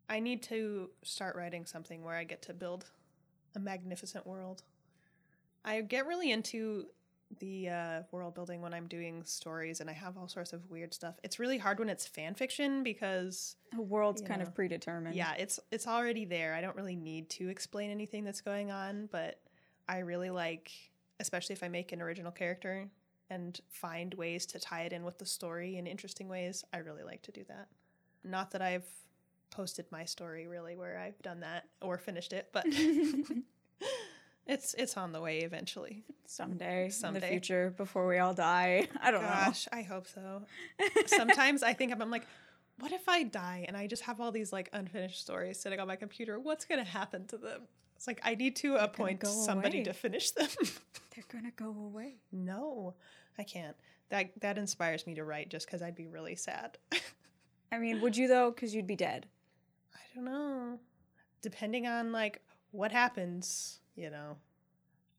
I 0.09 0.21
need 0.21 0.43
to 0.45 0.91
start 1.03 1.35
writing 1.35 1.67
something 1.67 2.05
where 2.05 2.15
I 2.15 2.25
get 2.25 2.43
to 2.43 2.55
build 2.55 2.87
a 3.57 3.59
magnificent 3.59 4.27
world. 4.27 4.63
I 5.65 5.81
get 5.81 6.07
really 6.07 6.31
into 6.31 6.87
the 7.41 7.69
uh, 7.69 8.03
world 8.13 8.35
building 8.35 8.63
when 8.63 8.73
I'm 8.73 8.87
doing 8.87 9.25
stories 9.25 9.81
and 9.81 9.91
I 9.91 9.93
have 9.93 10.17
all 10.17 10.29
sorts 10.29 10.53
of 10.53 10.71
weird 10.71 10.95
stuff. 10.95 11.17
It's 11.25 11.39
really 11.39 11.59
hard 11.59 11.79
when 11.79 11.89
it's 11.89 12.07
fan 12.07 12.35
fiction 12.35 12.83
because 12.83 13.57
The 13.73 13.83
world's 13.83 14.23
kind 14.23 14.41
know. 14.41 14.47
of 14.47 14.55
predetermined. 14.55 15.15
yeah, 15.17 15.35
it's 15.37 15.59
it's 15.71 15.87
already 15.87 16.25
there. 16.25 16.55
I 16.55 16.61
don't 16.61 16.77
really 16.77 16.97
need 16.97 17.29
to 17.31 17.49
explain 17.49 17.91
anything 17.91 18.25
that's 18.25 18.41
going 18.41 18.71
on, 18.71 19.09
but 19.11 19.41
I 19.89 19.99
really 19.99 20.31
like 20.31 20.71
especially 21.19 21.55
if 21.55 21.63
I 21.63 21.69
make 21.69 21.93
an 21.93 22.03
original 22.03 22.31
character 22.31 22.89
and 23.31 23.59
find 23.71 24.13
ways 24.15 24.47
to 24.47 24.61
tie 24.61 24.83
it 24.83 24.93
in 24.93 25.03
with 25.05 25.19
the 25.19 25.27
story 25.27 25.79
in 25.79 25.87
interesting 25.87 26.29
ways. 26.29 26.63
I 26.73 26.79
really 26.79 27.03
like 27.03 27.23
to 27.23 27.33
do 27.33 27.43
that. 27.49 27.69
Not 28.23 28.51
that 28.53 28.63
I've 28.63 28.87
posted 29.51 29.87
my 29.91 30.05
story 30.05 30.47
really 30.47 30.77
where 30.77 30.99
I've 30.99 31.21
done 31.23 31.41
that 31.41 31.65
or 31.83 31.99
finished 31.99 32.33
it, 32.33 32.51
but 32.53 32.67
it's 34.47 34.75
it's 34.75 34.97
on 34.97 35.13
the 35.13 35.21
way 35.21 35.41
eventually. 35.41 36.05
Someday, 36.27 36.83
in 36.83 36.89
the 36.89 36.95
Someday. 36.95 37.29
future, 37.31 37.73
before 37.77 38.07
we 38.07 38.19
all 38.19 38.35
die. 38.35 38.89
I 39.03 39.11
don't 39.11 39.23
know. 39.23 39.29
Gosh, 39.29 39.69
I 39.73 39.83
hope 39.83 40.07
so. 40.07 40.43
Sometimes 41.07 41.63
I 41.63 41.73
think 41.73 41.93
I'm, 41.93 42.03
I'm 42.03 42.11
like, 42.11 42.27
what 42.79 42.93
if 42.93 43.09
I 43.09 43.23
die 43.23 43.65
and 43.69 43.77
I 43.77 43.87
just 43.87 44.03
have 44.03 44.21
all 44.21 44.33
these 44.33 44.53
like 44.53 44.69
unfinished 44.73 45.21
stories 45.21 45.59
sitting 45.61 45.79
on 45.81 45.87
my 45.87 45.97
computer? 45.97 46.39
What's 46.39 46.65
gonna 46.65 46.85
happen 46.85 47.27
to 47.29 47.37
them? 47.37 47.63
It's 47.97 48.07
like 48.07 48.21
I 48.25 48.35
need 48.35 48.57
to 48.57 48.77
appoint 48.77 49.21
go 49.21 49.29
somebody 49.29 49.79
away. 49.79 49.85
to 49.85 49.93
finish 49.95 50.31
them. 50.33 50.49
They're 51.15 51.25
gonna 51.33 51.53
go 51.57 51.69
away. 51.69 52.17
no, 52.33 52.95
I 53.39 53.43
can't. 53.45 53.77
That 54.11 54.31
that 54.41 54.59
inspires 54.59 55.07
me 55.07 55.15
to 55.15 55.25
write 55.25 55.49
just 55.49 55.67
because 55.67 55.83
I'd 55.83 55.95
be 55.97 56.07
really 56.07 56.37
sad. 56.37 56.79
I 57.73 57.79
mean, 57.79 58.01
would 58.01 58.17
you 58.17 58.29
though? 58.29 58.51
Because 58.51 58.75
you'd 58.75 58.87
be 58.87 58.97
dead. 58.97 59.27
I 59.95 59.99
don't 60.15 60.25
know. 60.25 60.79
Depending 61.43 61.87
on 61.87 62.13
like 62.13 62.41
what 62.71 62.93
happens, 62.93 63.81
you 63.97 64.11
know. 64.11 64.37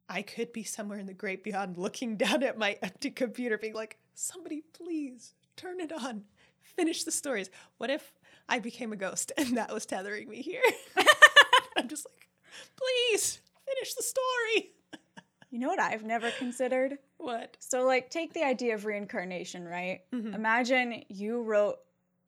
I 0.10 0.22
could 0.22 0.54
be 0.54 0.64
somewhere 0.64 1.00
in 1.00 1.06
the 1.06 1.14
great 1.14 1.44
beyond 1.44 1.78
looking 1.78 2.16
down 2.18 2.44
at 2.44 2.58
my 2.58 2.78
empty 2.82 3.12
computer 3.12 3.58
being 3.58 3.74
like, 3.74 3.98
somebody 4.14 4.64
please 4.74 5.34
turn 5.58 5.80
it 5.82 5.92
on. 5.92 6.24
Finish 6.62 7.04
the 7.04 7.12
stories. 7.12 7.50
What 7.78 7.90
if 7.90 8.14
I 8.48 8.60
became 8.60 8.94
a 8.94 8.96
ghost 8.96 9.32
and 9.38 9.58
that 9.58 9.74
was 9.74 9.86
tethering 9.86 10.30
me 10.30 10.42
here? 10.42 10.62
I'm 11.78 11.88
just 11.88 12.06
like, 12.06 12.28
please 12.76 13.42
finish 13.66 13.94
the 13.94 14.04
story. 14.04 14.72
You 15.50 15.60
know 15.60 15.70
what 15.70 15.80
I've 15.80 16.04
never 16.04 16.30
considered? 16.32 16.98
What? 17.20 17.56
So, 17.62 17.86
like, 17.86 18.10
take 18.10 18.34
the 18.34 18.44
idea 18.44 18.76
of 18.76 18.84
reincarnation, 18.84 19.64
right? 19.64 20.02
Mhm. 20.14 20.36
Imagine 20.36 21.06
you 21.08 21.42
wrote 21.42 21.78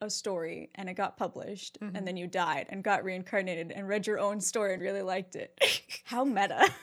a 0.01 0.09
story 0.09 0.69
and 0.75 0.89
it 0.89 0.93
got 0.93 1.17
published, 1.17 1.79
Mhm. 1.81 1.95
and 1.95 2.07
then 2.07 2.15
you 2.17 2.27
died 2.27 2.67
and 2.69 2.83
got 2.83 3.03
reincarnated 3.03 3.71
and 3.71 3.87
read 3.87 4.07
your 4.07 4.19
own 4.19 4.39
story 4.41 4.73
and 4.73 4.81
really 4.81 5.01
liked 5.01 5.35
it. 5.35 5.59
How 6.05 6.23
meta. 6.23 6.69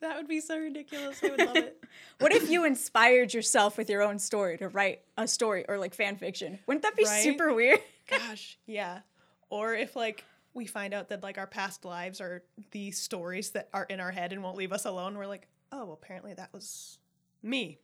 That 0.00 0.16
would 0.18 0.28
be 0.28 0.40
so 0.40 0.58
ridiculous. 0.58 1.18
I 1.24 1.30
would 1.30 1.38
love 1.38 1.56
it. 1.56 1.82
what 2.18 2.30
if 2.34 2.50
you 2.50 2.66
inspired 2.66 3.32
yourself 3.32 3.78
with 3.78 3.88
your 3.88 4.02
own 4.02 4.18
story 4.18 4.58
to 4.58 4.68
write 4.68 5.00
a 5.16 5.26
story 5.26 5.64
or 5.66 5.78
like 5.78 5.94
fan 5.94 6.16
fiction? 6.18 6.58
Wouldn't 6.66 6.82
that 6.82 6.94
be 6.94 7.04
Right? 7.04 7.22
super 7.22 7.54
weird? 7.54 7.80
Gosh, 8.06 8.58
yeah. 8.66 9.00
Or 9.48 9.72
if 9.74 9.96
like 9.96 10.22
we 10.52 10.66
find 10.66 10.92
out 10.92 11.08
that 11.08 11.22
like 11.22 11.38
our 11.38 11.46
past 11.46 11.86
lives 11.86 12.20
are 12.20 12.42
the 12.72 12.90
stories 12.90 13.52
that 13.52 13.70
are 13.72 13.84
in 13.84 13.98
our 13.98 14.10
head 14.10 14.34
and 14.34 14.42
won't 14.42 14.58
leave 14.58 14.72
us 14.72 14.84
alone, 14.84 15.16
we're 15.16 15.26
like, 15.26 15.48
oh, 15.72 15.92
apparently 15.92 16.34
that 16.34 16.52
was 16.52 16.98
me. 17.42 17.78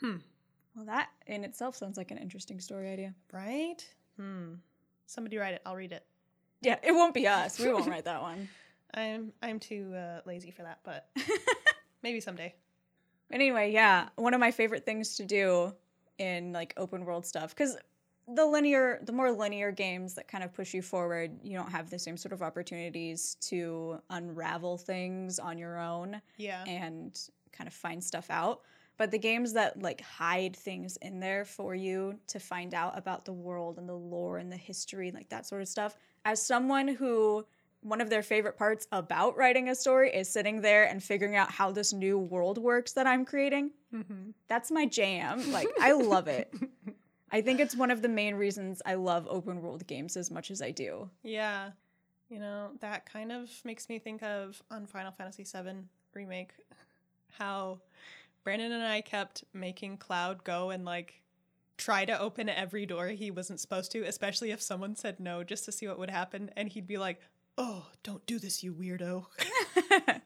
Hmm. 0.00 0.16
Well, 0.74 0.84
that 0.86 1.08
in 1.26 1.42
itself 1.44 1.74
sounds 1.76 1.96
like 1.96 2.10
an 2.10 2.18
interesting 2.18 2.60
story 2.60 2.90
idea. 2.92 3.14
Right? 3.32 3.82
Hmm. 4.16 4.54
Somebody 5.06 5.36
write 5.38 5.54
it. 5.54 5.62
I'll 5.66 5.76
read 5.76 5.92
it. 5.92 6.04
Yeah, 6.62 6.76
it 6.82 6.92
won't 6.92 7.14
be 7.14 7.26
us. 7.28 7.58
We 7.58 7.72
won't 7.72 7.86
write 7.90 8.04
that 8.04 8.22
one. 8.22 8.48
I'm 8.94 9.32
I'm 9.42 9.58
too 9.60 9.94
uh, 9.94 10.20
lazy 10.26 10.50
for 10.50 10.62
that, 10.62 10.80
but 10.84 11.08
maybe 12.02 12.20
someday. 12.20 12.54
Anyway, 13.32 13.72
yeah, 13.72 14.08
one 14.16 14.34
of 14.34 14.40
my 14.40 14.50
favorite 14.50 14.84
things 14.84 15.16
to 15.16 15.24
do 15.24 15.74
in 16.18 16.52
like 16.52 16.72
open 16.76 17.04
world 17.04 17.26
stuff 17.26 17.54
cuz 17.54 17.76
the 18.28 18.44
linear 18.44 18.98
the 19.02 19.12
more 19.12 19.30
linear 19.30 19.70
games 19.70 20.14
that 20.14 20.26
kind 20.28 20.42
of 20.42 20.52
push 20.52 20.72
you 20.74 20.82
forward, 20.82 21.38
you 21.42 21.56
don't 21.56 21.70
have 21.70 21.90
the 21.90 21.98
same 21.98 22.16
sort 22.16 22.32
of 22.32 22.42
opportunities 22.42 23.34
to 23.42 24.00
unravel 24.10 24.78
things 24.78 25.38
on 25.38 25.58
your 25.58 25.78
own 25.78 26.20
Yeah. 26.36 26.64
and 26.64 27.18
kind 27.52 27.68
of 27.68 27.74
find 27.74 28.02
stuff 28.02 28.30
out. 28.30 28.62
But 28.98 29.10
the 29.10 29.18
games 29.18 29.52
that 29.52 29.82
like 29.82 30.00
hide 30.00 30.56
things 30.56 30.96
in 30.98 31.20
there 31.20 31.44
for 31.44 31.74
you 31.74 32.18
to 32.28 32.38
find 32.38 32.74
out 32.74 32.96
about 32.96 33.24
the 33.24 33.32
world 33.32 33.78
and 33.78 33.88
the 33.88 33.94
lore 33.94 34.38
and 34.38 34.50
the 34.50 34.56
history, 34.56 35.10
like 35.10 35.28
that 35.28 35.46
sort 35.46 35.62
of 35.62 35.68
stuff. 35.68 35.96
As 36.24 36.44
someone 36.44 36.88
who 36.88 37.44
one 37.82 38.00
of 38.00 38.10
their 38.10 38.22
favorite 38.22 38.56
parts 38.56 38.88
about 38.90 39.36
writing 39.36 39.68
a 39.68 39.74
story 39.74 40.10
is 40.10 40.28
sitting 40.28 40.60
there 40.60 40.84
and 40.88 41.02
figuring 41.02 41.36
out 41.36 41.50
how 41.50 41.70
this 41.70 41.92
new 41.92 42.18
world 42.18 42.58
works 42.58 42.92
that 42.92 43.06
I'm 43.06 43.24
creating. 43.24 43.70
Mm-hmm. 43.94 44.30
That's 44.48 44.70
my 44.70 44.86
jam. 44.86 45.52
Like 45.52 45.68
I 45.80 45.92
love 45.92 46.26
it. 46.26 46.52
I 47.30 47.42
think 47.42 47.60
it's 47.60 47.76
one 47.76 47.90
of 47.90 48.02
the 48.02 48.08
main 48.08 48.34
reasons 48.34 48.80
I 48.86 48.94
love 48.94 49.26
open 49.28 49.60
world 49.60 49.86
games 49.86 50.16
as 50.16 50.30
much 50.30 50.50
as 50.50 50.62
I 50.62 50.70
do. 50.70 51.10
Yeah. 51.22 51.70
You 52.28 52.40
know, 52.40 52.70
that 52.80 53.06
kind 53.06 53.30
of 53.30 53.50
makes 53.64 53.88
me 53.88 53.98
think 53.98 54.22
of 54.22 54.60
on 54.70 54.86
Final 54.86 55.12
Fantasy 55.12 55.44
VII 55.44 55.84
Remake 56.14 56.52
how 57.38 57.78
Brandon 58.46 58.70
and 58.70 58.84
I 58.86 59.00
kept 59.00 59.42
making 59.52 59.96
Cloud 59.96 60.44
go 60.44 60.70
and 60.70 60.84
like 60.84 61.20
try 61.78 62.04
to 62.04 62.16
open 62.16 62.48
every 62.48 62.86
door 62.86 63.08
he 63.08 63.32
wasn't 63.32 63.58
supposed 63.58 63.90
to, 63.90 64.04
especially 64.04 64.52
if 64.52 64.62
someone 64.62 64.94
said 64.94 65.18
no 65.18 65.42
just 65.42 65.64
to 65.64 65.72
see 65.72 65.88
what 65.88 65.98
would 65.98 66.10
happen. 66.10 66.52
And 66.56 66.68
he'd 66.68 66.86
be 66.86 66.96
like, 66.96 67.20
oh, 67.58 67.88
don't 68.04 68.24
do 68.24 68.38
this, 68.38 68.62
you 68.62 68.72
weirdo. 68.72 69.26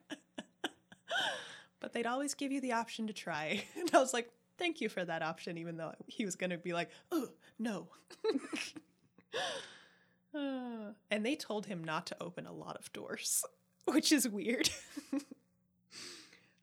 but 1.81 1.95
they'd 1.95 2.05
always 2.05 2.35
give 2.35 2.53
you 2.53 2.61
the 2.61 2.73
option 2.73 3.07
to 3.07 3.15
try. 3.15 3.65
And 3.79 3.91
I 3.95 3.99
was 4.01 4.13
like, 4.13 4.31
thank 4.59 4.83
you 4.83 4.91
for 4.91 5.03
that 5.03 5.23
option, 5.23 5.57
even 5.57 5.79
though 5.79 5.95
he 6.07 6.27
was 6.27 6.37
going 6.37 6.51
to 6.51 6.59
be 6.59 6.75
like, 6.75 6.91
oh, 7.11 7.29
no. 7.59 7.89
And 11.11 11.25
they 11.25 11.37
told 11.37 11.65
him 11.65 11.83
not 11.83 12.07
to 12.09 12.17
open 12.21 12.47
a 12.47 12.53
lot 12.53 12.77
of 12.77 12.93
doors, 12.93 13.47
which 13.87 14.13
is 14.13 14.29
weird. 14.29 14.69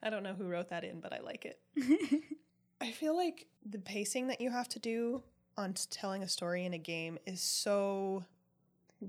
I 0.04 0.10
don't 0.10 0.24
know 0.24 0.34
who 0.34 0.46
wrote 0.46 0.70
that 0.70 0.84
in, 0.84 1.00
but 1.00 1.14
I 1.14 1.20
like 1.20 1.46
it. 1.46 1.60
I 2.82 2.92
feel 2.92 3.16
like 3.16 3.48
the 3.66 3.80
pacing 3.80 4.28
that 4.28 4.40
you 4.42 4.52
have 4.52 4.70
to 4.70 4.80
do 4.80 5.24
on 5.58 5.74
telling 5.90 6.22
a 6.24 6.28
story 6.28 6.66
in 6.66 6.74
a 6.74 6.78
game 6.78 7.18
is 7.26 7.42
so. 7.42 8.24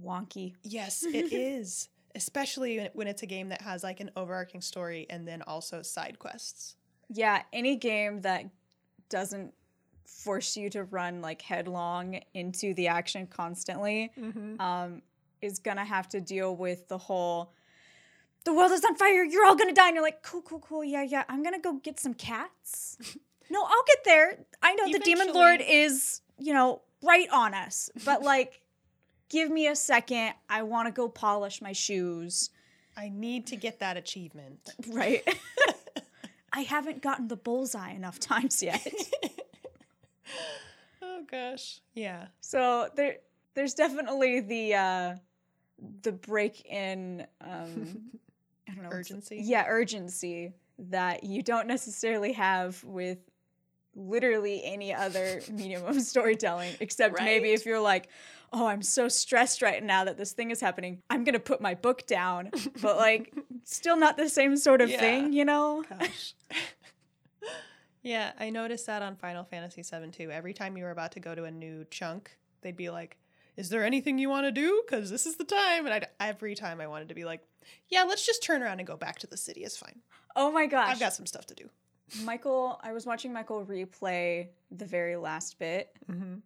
Wonky. 0.04 0.54
Yes, 0.64 1.02
it 1.04 1.32
is. 1.32 1.88
Especially 2.14 2.88
when- 2.92 3.06
it's 3.06 3.22
a 3.22 3.26
game 3.26 3.48
that 3.50 3.62
has 3.62 3.82
like 3.82 4.00
an 4.00 4.10
overarching 4.16 4.60
story 4.60 5.06
and 5.08 5.26
then 5.26 5.42
also 5.42 5.82
side 5.82 6.18
quests. 6.18 6.76
Yeah, 7.10 7.42
any 7.52 7.76
game 7.76 8.20
that 8.22 8.44
doesn't 9.08 9.54
force 10.06 10.56
you 10.56 10.68
to 10.70 10.84
run 10.84 11.22
like 11.22 11.40
headlong 11.42 12.20
into 12.34 12.74
the 12.74 12.88
action 12.88 13.26
constantly 13.26 14.10
Mm-hmm. 14.18 14.60
um, 14.60 15.02
is 15.40 15.58
gonna 15.58 15.84
have 15.84 16.08
to 16.10 16.20
deal 16.20 16.56
with 16.56 16.88
the 16.88 16.98
whole 16.98 17.52
the 18.48 18.54
world 18.54 18.72
is 18.72 18.82
on 18.82 18.94
fire, 18.94 19.24
you're 19.24 19.44
all 19.44 19.54
gonna 19.54 19.74
die, 19.74 19.88
and 19.88 19.94
you're 19.94 20.02
like, 20.02 20.22
cool, 20.22 20.40
cool, 20.40 20.58
cool, 20.58 20.82
yeah, 20.82 21.02
yeah, 21.02 21.24
I'm 21.28 21.42
gonna 21.42 21.58
go 21.58 21.74
get 21.74 22.00
some 22.00 22.14
cats. 22.14 22.96
no, 23.50 23.62
I'll 23.62 23.84
get 23.86 24.04
there. 24.06 24.38
I 24.62 24.74
know 24.74 24.90
the 24.90 25.00
demon 25.00 25.34
lord 25.34 25.60
is, 25.60 26.22
you 26.38 26.54
know, 26.54 26.80
right 27.02 27.28
on 27.30 27.52
us, 27.52 27.90
but 28.06 28.22
like, 28.22 28.62
give 29.28 29.50
me 29.50 29.66
a 29.66 29.76
second. 29.76 30.32
I 30.48 30.62
wanna 30.62 30.92
go 30.92 31.10
polish 31.10 31.60
my 31.60 31.72
shoes, 31.72 32.48
I 32.96 33.10
need 33.10 33.48
to 33.48 33.56
get 33.56 33.80
that 33.80 33.98
achievement. 33.98 34.70
right? 34.88 35.22
I 36.50 36.62
haven't 36.62 37.02
gotten 37.02 37.28
the 37.28 37.36
bullseye 37.36 37.90
enough 37.90 38.18
times 38.18 38.62
yet. 38.62 38.90
oh 41.02 41.22
gosh. 41.30 41.80
Yeah. 41.92 42.28
So 42.40 42.88
there 42.96 43.18
there's 43.54 43.74
definitely 43.74 44.40
the 44.40 44.74
uh 44.74 45.14
the 46.02 46.12
break 46.12 46.64
in 46.64 47.26
um 47.42 48.18
I 48.68 48.74
don't 48.74 48.84
know 48.84 48.90
Urgency? 48.90 49.40
Yeah, 49.44 49.64
urgency 49.68 50.52
that 50.78 51.24
you 51.24 51.42
don't 51.42 51.66
necessarily 51.66 52.32
have 52.32 52.82
with 52.84 53.18
literally 53.96 54.62
any 54.64 54.94
other 54.94 55.42
medium 55.50 55.84
of 55.84 56.00
storytelling 56.00 56.72
except 56.78 57.20
maybe 57.20 57.50
if 57.50 57.66
you're 57.66 57.80
like 57.80 58.08
oh 58.52 58.64
i'm 58.68 58.80
so 58.82 59.08
stressed 59.08 59.60
right 59.60 59.82
now 59.82 60.04
that 60.04 60.16
this 60.16 60.32
thing 60.34 60.52
is 60.52 60.60
happening 60.60 61.02
i'm 61.10 61.24
gonna 61.24 61.40
put 61.40 61.60
my 61.60 61.74
book 61.74 62.06
down 62.06 62.48
but 62.80 62.96
like 62.96 63.34
still 63.64 63.96
not 63.96 64.16
the 64.16 64.28
same 64.28 64.56
sort 64.56 64.80
of 64.80 64.88
Yeah. 64.88 65.00
thing 65.00 65.32
you 65.32 65.44
know 65.44 65.82
yeah, 68.02 68.32
I 68.38 68.50
noticed 68.50 68.86
that 68.86 69.02
on 69.02 69.16
Final 69.16 69.44
Fantasy 69.44 69.82
VII 69.82 70.08
too. 70.10 70.30
Every 70.30 70.54
time 70.54 70.76
you 70.76 70.84
were 70.84 70.90
about 70.92 71.12
to 71.12 71.20
go 71.20 71.34
to 71.34 71.44
a 71.44 71.50
new 71.50 71.84
chunk, 71.90 72.30
they'd 72.62 72.76
be 72.76 72.90
like, 72.90 73.16
"Is 73.58 73.68
there 73.68 73.84
anything 73.84 74.18
you 74.18 74.30
want 74.30 74.46
to 74.46 74.52
do? 74.52 74.82
Because 74.86 75.10
this 75.10 75.26
is 75.26 75.36
the 75.36 75.44
time." 75.44 75.84
And 75.84 75.92
I'd, 75.94 76.06
every 76.20 76.54
time 76.54 76.80
I 76.80 76.86
wanted 76.86 77.08
to 77.10 77.14
be 77.14 77.24
like, 77.24 77.42
"Yeah, 77.88 78.04
let's 78.04 78.24
just 78.24 78.42
turn 78.42 78.62
around 78.62 78.78
and 78.80 78.86
go 78.86 78.96
back 78.96 79.18
to 79.20 79.26
the 79.26 79.36
city. 79.36 79.64
It's 79.64 79.76
fine. 79.76 80.00
oh 80.36 80.50
my 80.52 80.66
gosh 80.66 80.90
I've 80.92 81.00
got 81.00 81.12
some 81.12 81.26
stuff 81.26 81.46
to 81.46 81.54
do." 81.54 81.68
michael 82.24 82.80
i 82.82 82.90
was 82.94 83.04
watching 83.04 83.34
michael 83.34 83.66
replay 83.66 84.46
the 84.70 84.86
very 84.86 85.14
last 85.16 85.58
bit 85.58 85.90
Mm-hmm. 86.10 86.36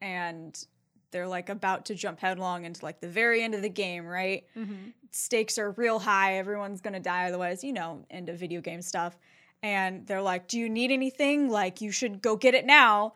and 0.00 0.66
they're 1.12 1.28
like 1.28 1.48
about 1.48 1.86
to 1.86 1.94
jump 1.94 2.18
headlong 2.18 2.64
into 2.64 2.84
like 2.84 3.00
the 3.00 3.08
very 3.08 3.40
end 3.42 3.54
of 3.54 3.62
the 3.62 3.68
game, 3.68 4.04
right? 4.04 4.44
Mm-hmm. 4.56 4.90
Stakes 5.12 5.58
are 5.58 5.70
real 5.70 5.98
high, 6.00 6.34
everyone's 6.38 6.80
gonna 6.80 6.98
die 7.00 7.26
otherwise, 7.28 7.62
you 7.62 7.72
know, 7.72 8.04
end 8.10 8.28
of 8.28 8.36
video 8.38 8.60
game 8.60 8.82
stuff. 8.82 9.16
and 9.62 10.06
they're 10.06 10.20
like, 10.22 10.48
"Do 10.48 10.58
you 10.58 10.68
need 10.68 10.90
anything? 10.90 11.48
Like 11.48 11.80
you 11.80 11.90
should 11.92 12.20
go 12.20 12.36
get 12.36 12.54
it 12.54 12.66
now." 12.66 13.14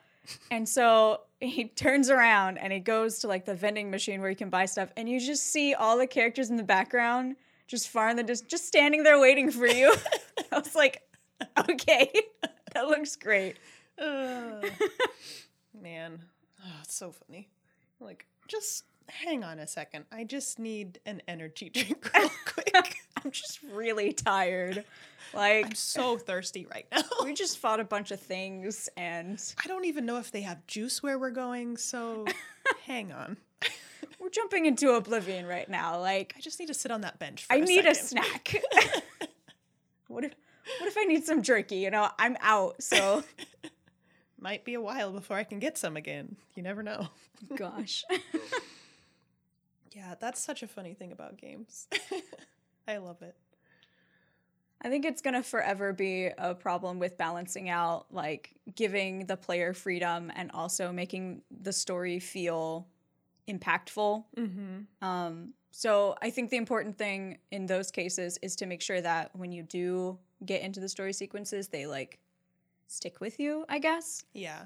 and 0.50 0.68
so 0.68 1.23
he 1.40 1.64
turns 1.64 2.11
around 2.11 2.59
and 2.59 2.73
he 2.73 2.78
goes 2.78 3.18
to 3.20 3.28
like 3.28 3.44
the 3.47 3.54
vending 3.54 3.90
machine 3.90 4.20
where 4.20 4.30
you 4.30 4.37
can 4.37 4.50
buy 4.50 4.66
stuff 4.66 4.92
and 4.97 5.09
you 5.09 5.18
just 5.18 5.44
see 5.44 5.75
all 5.75 5.99
the 5.99 6.06
characters 6.06 6.50
in 6.50 6.56
the 6.56 6.62
background 6.62 7.37
just 7.66 7.88
far 7.88 8.11
in 8.11 8.16
the 8.16 8.23
just 8.23 8.49
just 8.49 8.66
standing 8.66 9.02
there 9.02 9.18
waiting 9.18 9.50
for 9.50 9.66
you. 9.66 9.94
I 10.52 10.59
was 10.59 10.75
like, 10.75 11.02
"Okay. 11.70 12.11
that 12.75 12.88
looks 12.88 13.16
great." 13.16 13.56
Ugh. 13.99 14.66
Man, 15.80 16.25
oh, 16.64 16.73
it's 16.82 16.94
so 16.94 17.12
funny. 17.12 17.49
Like, 18.00 18.26
just 18.49 18.85
hang 19.09 19.44
on 19.44 19.59
a 19.59 19.66
second. 19.66 20.06
I 20.11 20.25
just 20.25 20.59
need 20.59 20.99
an 21.06 21.23
energy 21.28 21.70
drink 21.70 22.11
real 22.14 22.30
quick. 22.44 22.97
I'm 23.24 23.30
just 23.30 23.60
really 23.72 24.12
tired. 24.12 24.84
Like 25.34 25.66
I'm 25.66 25.74
so 25.74 26.16
thirsty 26.16 26.66
right 26.70 26.86
now. 26.90 27.02
we 27.24 27.34
just 27.34 27.58
fought 27.58 27.80
a 27.80 27.84
bunch 27.84 28.10
of 28.10 28.20
things 28.20 28.88
and 28.96 29.40
I 29.62 29.68
don't 29.68 29.84
even 29.84 30.06
know 30.06 30.18
if 30.18 30.32
they 30.32 30.40
have 30.42 30.66
juice 30.66 31.02
where 31.02 31.18
we're 31.18 31.30
going, 31.30 31.76
so 31.76 32.24
hang 32.86 33.12
on. 33.12 33.36
we're 34.18 34.30
jumping 34.30 34.66
into 34.66 34.90
oblivion 34.92 35.46
right 35.46 35.68
now. 35.68 36.00
Like 36.00 36.34
I 36.36 36.40
just 36.40 36.58
need 36.58 36.66
to 36.66 36.74
sit 36.74 36.90
on 36.90 37.02
that 37.02 37.18
bench 37.18 37.44
for 37.44 37.52
I 37.52 37.56
a 37.56 37.64
need 37.64 37.86
a 37.86 37.94
snack. 37.94 38.54
what 40.08 40.24
if 40.24 40.34
what 40.78 40.88
if 40.88 40.96
I 40.98 41.04
need 41.04 41.24
some 41.24 41.42
jerky? 41.42 41.76
You 41.76 41.90
know, 41.90 42.08
I'm 42.18 42.36
out. 42.40 42.82
So 42.82 43.22
Might 44.38 44.64
be 44.64 44.72
a 44.74 44.80
while 44.80 45.12
before 45.12 45.36
I 45.36 45.44
can 45.44 45.58
get 45.58 45.76
some 45.76 45.96
again. 45.98 46.36
You 46.54 46.62
never 46.62 46.82
know. 46.82 47.08
gosh. 47.56 48.04
Yeah, 49.92 50.14
that's 50.20 50.40
such 50.40 50.62
a 50.62 50.68
funny 50.68 50.94
thing 50.94 51.12
about 51.12 51.36
games. 51.36 51.88
I 52.90 52.99
love 52.99 53.23
it. 53.23 53.37
I 54.82 54.88
think 54.88 55.04
it's 55.04 55.20
going 55.20 55.35
to 55.35 55.42
forever 55.42 55.92
be 55.92 56.30
a 56.38 56.54
problem 56.54 56.99
with 56.99 57.18
balancing 57.18 57.68
out 57.68 58.06
like 58.11 58.54
giving 58.75 59.26
the 59.26 59.37
player 59.37 59.75
freedom 59.75 60.32
and 60.35 60.50
also 60.52 60.90
making 60.90 61.42
the 61.50 61.73
story 61.73 62.18
feel 62.18 62.87
impactful. 63.47 64.25
Mm-hmm. 64.37 65.06
Um, 65.06 65.52
so 65.70 66.16
I 66.23 66.30
think 66.30 66.50
the 66.50 66.56
important 66.56 66.97
thing 66.97 67.38
in 67.50 67.66
those 67.66 67.90
cases 67.90 68.38
is 68.42 68.56
to 68.56 68.66
make 68.66 68.80
sure 68.80 69.00
that 69.00 69.30
when 69.37 69.52
you 69.52 69.62
do 69.62 70.18
get 70.47 70.62
into 70.62 70.80
the 70.80 70.88
story 70.88 71.12
sequences, 71.12 71.68
they 71.68 71.87
like 71.87 72.18
stick 72.87 73.20
with 73.20 73.38
you, 73.38 73.66
I 73.68 73.78
guess. 73.80 74.25
Yeah. 74.32 74.64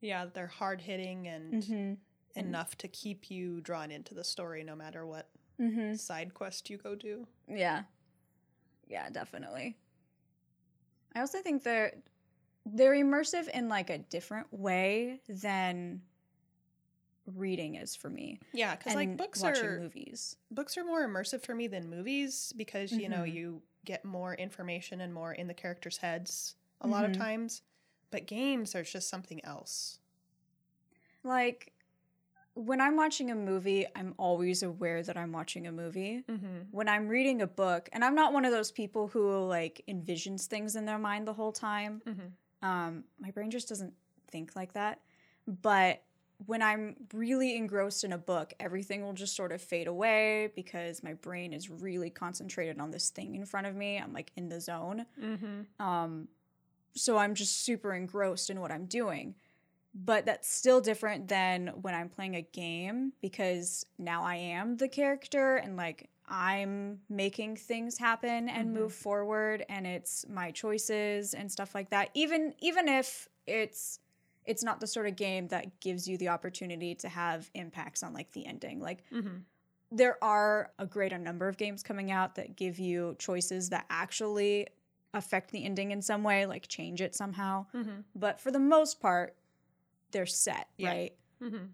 Yeah, 0.00 0.26
they're 0.32 0.46
hard 0.48 0.80
hitting 0.80 1.28
and 1.28 1.62
Mm-hmm. 1.62 1.94
enough 2.38 2.76
to 2.78 2.88
keep 2.88 3.30
you 3.30 3.60
drawn 3.60 3.90
into 3.90 4.14
the 4.14 4.24
story 4.24 4.62
no 4.64 4.74
matter 4.76 5.04
what 5.04 5.28
Mm-hmm. 5.60 5.94
side 5.94 6.32
quest 6.34 6.70
you 6.70 6.78
go 6.78 6.94
do. 6.94 7.26
Yeah. 7.48 7.82
Yeah, 8.88 9.10
definitely. 9.10 9.76
I 11.14 11.20
also 11.20 11.42
think 11.42 11.62
they're 11.62 11.92
they're 12.66 12.94
immersive 12.94 13.48
in 13.48 13.68
like 13.68 13.90
a 13.90 13.98
different 13.98 14.46
way 14.52 15.20
than 15.28 16.02
reading 17.26 17.74
is 17.76 17.94
for 17.94 18.08
me. 18.10 18.40
Yeah, 18.52 18.74
because 18.76 18.94
like 18.94 19.16
books 19.16 19.42
watching 19.42 19.64
are 19.66 19.80
movies. 19.80 20.36
books 20.50 20.76
are 20.76 20.84
more 20.84 21.06
immersive 21.06 21.42
for 21.44 21.54
me 21.54 21.66
than 21.68 21.88
movies 21.88 22.52
because 22.56 22.92
you 22.92 23.08
know 23.08 23.22
Mhm. 23.22 23.32
you 23.34 23.62
get 23.84 24.04
more 24.04 24.34
information 24.34 25.00
and 25.00 25.12
more 25.14 25.32
in 25.32 25.46
the 25.46 25.54
characters' 25.54 25.98
heads 25.98 26.56
a 26.80 26.86
lot 26.88 27.04
of 27.04 27.12
Mhm. 27.12 27.18
times. 27.18 27.62
But 28.10 28.26
games 28.26 28.74
are 28.74 28.82
just 28.82 29.08
something 29.08 29.44
else. 29.44 29.98
Like 31.22 31.72
when 32.54 32.80
I'm 32.80 32.96
watching 32.96 33.30
a 33.30 33.34
movie, 33.34 33.86
I'm 33.94 34.14
always 34.18 34.62
aware 34.62 35.02
that 35.02 35.16
I'm 35.16 35.32
watching 35.32 35.66
a 35.66 35.72
movie. 35.72 36.24
Mm-hmm. 36.28 36.46
When 36.70 36.88
I'm 36.88 37.08
reading 37.08 37.42
a 37.42 37.46
book, 37.46 37.88
and 37.92 38.04
I'm 38.04 38.14
not 38.14 38.32
one 38.32 38.44
of 38.44 38.52
those 38.52 38.72
people 38.72 39.08
who 39.08 39.44
like 39.44 39.82
envisions 39.88 40.46
things 40.46 40.76
in 40.76 40.84
their 40.84 40.98
mind 40.98 41.26
the 41.26 41.32
whole 41.32 41.52
time. 41.52 42.02
Mm-hmm. 42.06 42.68
Um, 42.68 43.04
my 43.18 43.30
brain 43.30 43.50
just 43.50 43.68
doesn't 43.68 43.94
think 44.30 44.56
like 44.56 44.72
that. 44.74 45.00
But 45.46 46.02
when 46.46 46.62
I'm 46.62 46.96
really 47.12 47.56
engrossed 47.56 48.04
in 48.04 48.12
a 48.12 48.18
book, 48.18 48.52
everything 48.58 49.02
will 49.02 49.12
just 49.12 49.36
sort 49.36 49.52
of 49.52 49.60
fade 49.60 49.86
away 49.86 50.50
because 50.54 51.02
my 51.02 51.14
brain 51.14 51.52
is 51.52 51.68
really 51.68 52.10
concentrated 52.10 52.80
on 52.80 52.90
this 52.90 53.10
thing 53.10 53.34
in 53.34 53.44
front 53.44 53.66
of 53.66 53.76
me. 53.76 53.98
I'm 53.98 54.12
like 54.12 54.32
in 54.36 54.48
the 54.48 54.60
zone. 54.60 55.06
Mm-hmm. 55.22 55.84
Um, 55.84 56.28
so 56.94 57.18
I'm 57.18 57.34
just 57.34 57.64
super 57.64 57.92
engrossed 57.92 58.50
in 58.50 58.60
what 58.60 58.72
I'm 58.72 58.86
doing. 58.86 59.34
But 59.94 60.24
that's 60.24 60.48
still 60.48 60.80
different 60.80 61.26
than 61.28 61.68
when 61.82 61.94
I'm 61.94 62.08
playing 62.08 62.36
a 62.36 62.42
game 62.42 63.12
because 63.20 63.84
now 63.98 64.22
I 64.22 64.36
am 64.36 64.76
the 64.76 64.88
character 64.88 65.56
and 65.56 65.76
like 65.76 66.08
I'm 66.28 67.00
making 67.08 67.56
things 67.56 67.98
happen 67.98 68.48
and 68.48 68.68
Mhm. 68.70 68.72
move 68.74 68.92
forward 68.94 69.64
and 69.68 69.84
it's 69.86 70.24
my 70.28 70.52
choices 70.52 71.34
and 71.34 71.50
stuff 71.50 71.74
like 71.74 71.90
that. 71.90 72.10
Even 72.14 72.54
even 72.60 72.86
if 72.88 73.28
it's 73.46 73.98
it's 74.46 74.62
not 74.62 74.78
the 74.80 74.86
sort 74.86 75.06
of 75.06 75.16
game 75.16 75.48
that 75.48 75.80
gives 75.80 76.08
you 76.08 76.16
the 76.16 76.28
opportunity 76.28 76.94
to 76.94 77.08
have 77.08 77.50
impacts 77.54 78.02
on 78.04 78.12
like 78.14 78.30
the 78.32 78.46
ending. 78.46 78.80
Like 78.80 79.02
Mm-hmm. 79.12 79.38
there 79.90 80.22
are 80.22 80.70
a 80.78 80.86
greater 80.86 81.18
number 81.18 81.48
of 81.48 81.56
games 81.56 81.82
coming 81.82 82.12
out 82.12 82.36
that 82.36 82.54
give 82.54 82.78
you 82.78 83.16
choices 83.18 83.70
that 83.70 83.86
actually 83.90 84.68
affect 85.12 85.50
the 85.50 85.64
ending 85.64 85.90
in 85.90 86.00
some 86.00 86.22
way, 86.22 86.46
like 86.46 86.68
change 86.68 87.00
it 87.00 87.16
somehow. 87.16 87.66
Mm-hmm. 87.74 88.02
But 88.14 88.40
for 88.40 88.52
the 88.52 88.60
most 88.60 89.00
part, 89.00 89.34
they're 90.12 90.26
set, 90.26 90.68
Yeah. 90.76 90.88
right? 90.90 91.16
Mm-hmm. 91.42 91.64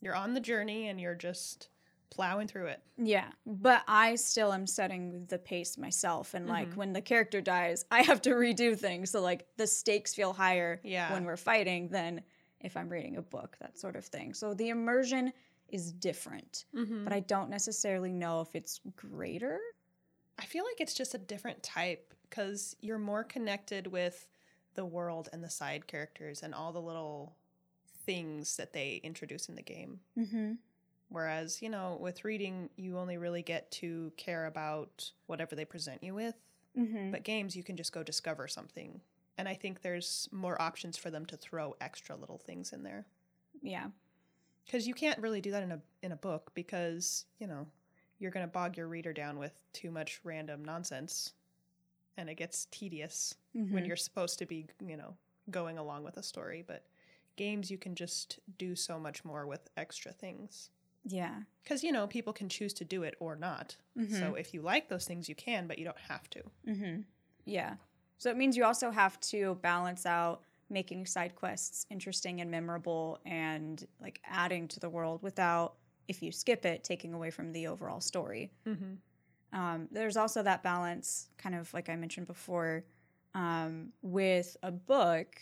You're 0.00 0.14
on 0.16 0.34
the 0.34 0.40
journey 0.40 0.88
and 0.88 1.00
you're 1.00 1.14
just 1.14 1.68
plowing 2.10 2.46
through 2.46 2.66
it. 2.66 2.82
Yeah. 2.98 3.30
But 3.46 3.82
I 3.88 4.16
still 4.16 4.52
am 4.52 4.66
setting 4.66 5.24
the 5.26 5.38
pace 5.38 5.78
myself. 5.78 6.34
And 6.34 6.46
like 6.46 6.70
Mhm. 6.70 6.76
when 6.76 6.92
the 6.92 7.00
character 7.00 7.40
dies, 7.40 7.84
I 7.90 8.02
have 8.02 8.20
to 8.22 8.30
redo 8.30 8.78
things. 8.78 9.10
So 9.10 9.22
like 9.22 9.46
the 9.56 9.66
stakes 9.66 10.14
feel 10.14 10.32
higher 10.34 10.80
Yeah. 10.84 11.12
when 11.12 11.24
we're 11.24 11.36
fighting 11.38 11.88
than 11.88 12.22
if 12.60 12.76
I'm 12.76 12.88
reading 12.90 13.16
a 13.16 13.22
book, 13.22 13.56
that 13.60 13.78
sort 13.78 13.96
of 13.96 14.04
thing. 14.04 14.34
So 14.34 14.52
the 14.54 14.68
immersion 14.68 15.32
is 15.68 15.90
different. 15.92 16.66
Mm-hmm. 16.74 17.04
But 17.04 17.12
I 17.14 17.20
don't 17.20 17.48
necessarily 17.48 18.12
know 18.12 18.40
if 18.42 18.54
it's 18.54 18.80
greater. 18.94 19.58
I 20.38 20.44
feel 20.44 20.64
like 20.64 20.80
it's 20.80 20.94
just 20.94 21.14
a 21.14 21.18
different 21.18 21.62
type 21.62 22.12
because 22.28 22.76
you're 22.80 22.98
more 22.98 23.24
connected 23.24 23.86
with 23.86 24.26
the 24.74 24.84
world 24.84 25.28
and 25.32 25.42
the 25.42 25.50
side 25.50 25.86
characters 25.86 26.42
and 26.42 26.54
all 26.54 26.72
the 26.72 26.80
little 26.80 27.36
things 28.04 28.56
that 28.56 28.72
they 28.72 29.00
introduce 29.02 29.48
in 29.48 29.54
the 29.54 29.62
game. 29.62 30.00
Mm-hmm. 30.18 30.52
Whereas, 31.08 31.60
you 31.60 31.68
know, 31.68 31.98
with 32.00 32.24
reading, 32.24 32.70
you 32.76 32.98
only 32.98 33.18
really 33.18 33.42
get 33.42 33.70
to 33.72 34.12
care 34.16 34.46
about 34.46 35.10
whatever 35.26 35.54
they 35.54 35.64
present 35.64 36.02
you 36.02 36.14
with. 36.14 36.34
Mm-hmm. 36.78 37.10
But 37.10 37.22
games, 37.22 37.54
you 37.54 37.62
can 37.62 37.76
just 37.76 37.92
go 37.92 38.02
discover 38.02 38.48
something. 38.48 39.00
And 39.36 39.46
I 39.48 39.54
think 39.54 39.82
there's 39.82 40.28
more 40.32 40.60
options 40.60 40.96
for 40.96 41.10
them 41.10 41.26
to 41.26 41.36
throw 41.36 41.76
extra 41.80 42.16
little 42.16 42.38
things 42.38 42.72
in 42.72 42.82
there. 42.82 43.06
yeah. 43.62 43.88
Because 44.64 44.86
you 44.86 44.94
can't 44.94 45.18
really 45.18 45.40
do 45.40 45.50
that 45.50 45.64
in 45.64 45.72
a 45.72 45.80
in 46.02 46.12
a 46.12 46.16
book 46.16 46.52
because, 46.54 47.24
you 47.40 47.48
know, 47.48 47.66
you're 48.20 48.30
gonna 48.30 48.46
bog 48.46 48.76
your 48.76 48.86
reader 48.86 49.12
down 49.12 49.36
with 49.36 49.60
too 49.72 49.90
much 49.90 50.20
random 50.22 50.64
nonsense. 50.64 51.32
And 52.16 52.30
it 52.30 52.36
gets 52.36 52.66
tedious 52.70 53.34
when 53.52 53.68
Mhm. 53.82 53.86
you're 53.88 53.96
supposed 53.96 54.38
to 54.38 54.46
be, 54.46 54.66
you 54.86 54.96
know, 54.96 55.16
going 55.50 55.78
along 55.78 56.04
with 56.04 56.16
a 56.16 56.22
story. 56.22 56.62
But 56.64 56.86
games 57.36 57.70
you 57.70 57.78
can 57.78 57.94
just 57.94 58.38
do 58.58 58.74
so 58.74 58.98
much 58.98 59.24
more 59.24 59.46
with 59.46 59.70
extra 59.76 60.12
things. 60.12 60.70
Yeah. 61.04 61.40
Because, 61.62 61.82
you 61.82 61.90
know, 61.90 62.06
people 62.06 62.32
can 62.32 62.48
choose 62.48 62.72
to 62.74 62.84
do 62.84 63.02
it 63.02 63.16
or 63.18 63.34
not. 63.34 63.76
So 64.10 64.34
if 64.34 64.54
you 64.54 64.62
like 64.62 64.88
those 64.88 65.04
things, 65.04 65.28
you 65.28 65.34
can, 65.34 65.66
but 65.66 65.78
you 65.78 65.84
don't 65.84 65.98
have 66.08 66.30
to. 66.30 66.42
Mm-hmm. 66.68 67.00
Yeah. 67.44 67.74
So 68.18 68.30
it 68.30 68.36
means 68.36 68.56
you 68.56 68.64
also 68.64 68.90
have 68.90 69.18
to 69.20 69.56
balance 69.62 70.06
out 70.06 70.42
making 70.70 71.06
side 71.06 71.34
quests 71.34 71.86
interesting 71.90 72.40
and 72.40 72.50
memorable 72.50 73.18
and 73.26 73.86
like 74.00 74.20
adding 74.24 74.68
to 74.68 74.80
the 74.80 74.88
world 74.88 75.22
without, 75.22 75.74
if 76.08 76.22
you 76.22 76.30
skip 76.30 76.64
it, 76.64 76.84
taking 76.84 77.14
away 77.14 77.30
from 77.30 77.52
the 77.52 77.66
overall 77.66 78.00
story. 78.00 78.52
Mm-hmm. 78.66 79.58
Um, 79.58 79.88
there's 79.90 80.16
also 80.16 80.42
that 80.42 80.62
balance, 80.62 81.28
kind 81.36 81.54
of 81.54 81.72
like 81.74 81.88
I 81.88 81.96
mentioned 81.96 82.26
before, 82.26 82.84
um, 83.34 83.88
with 84.02 84.56
a 84.62 84.70
book. 84.70 85.40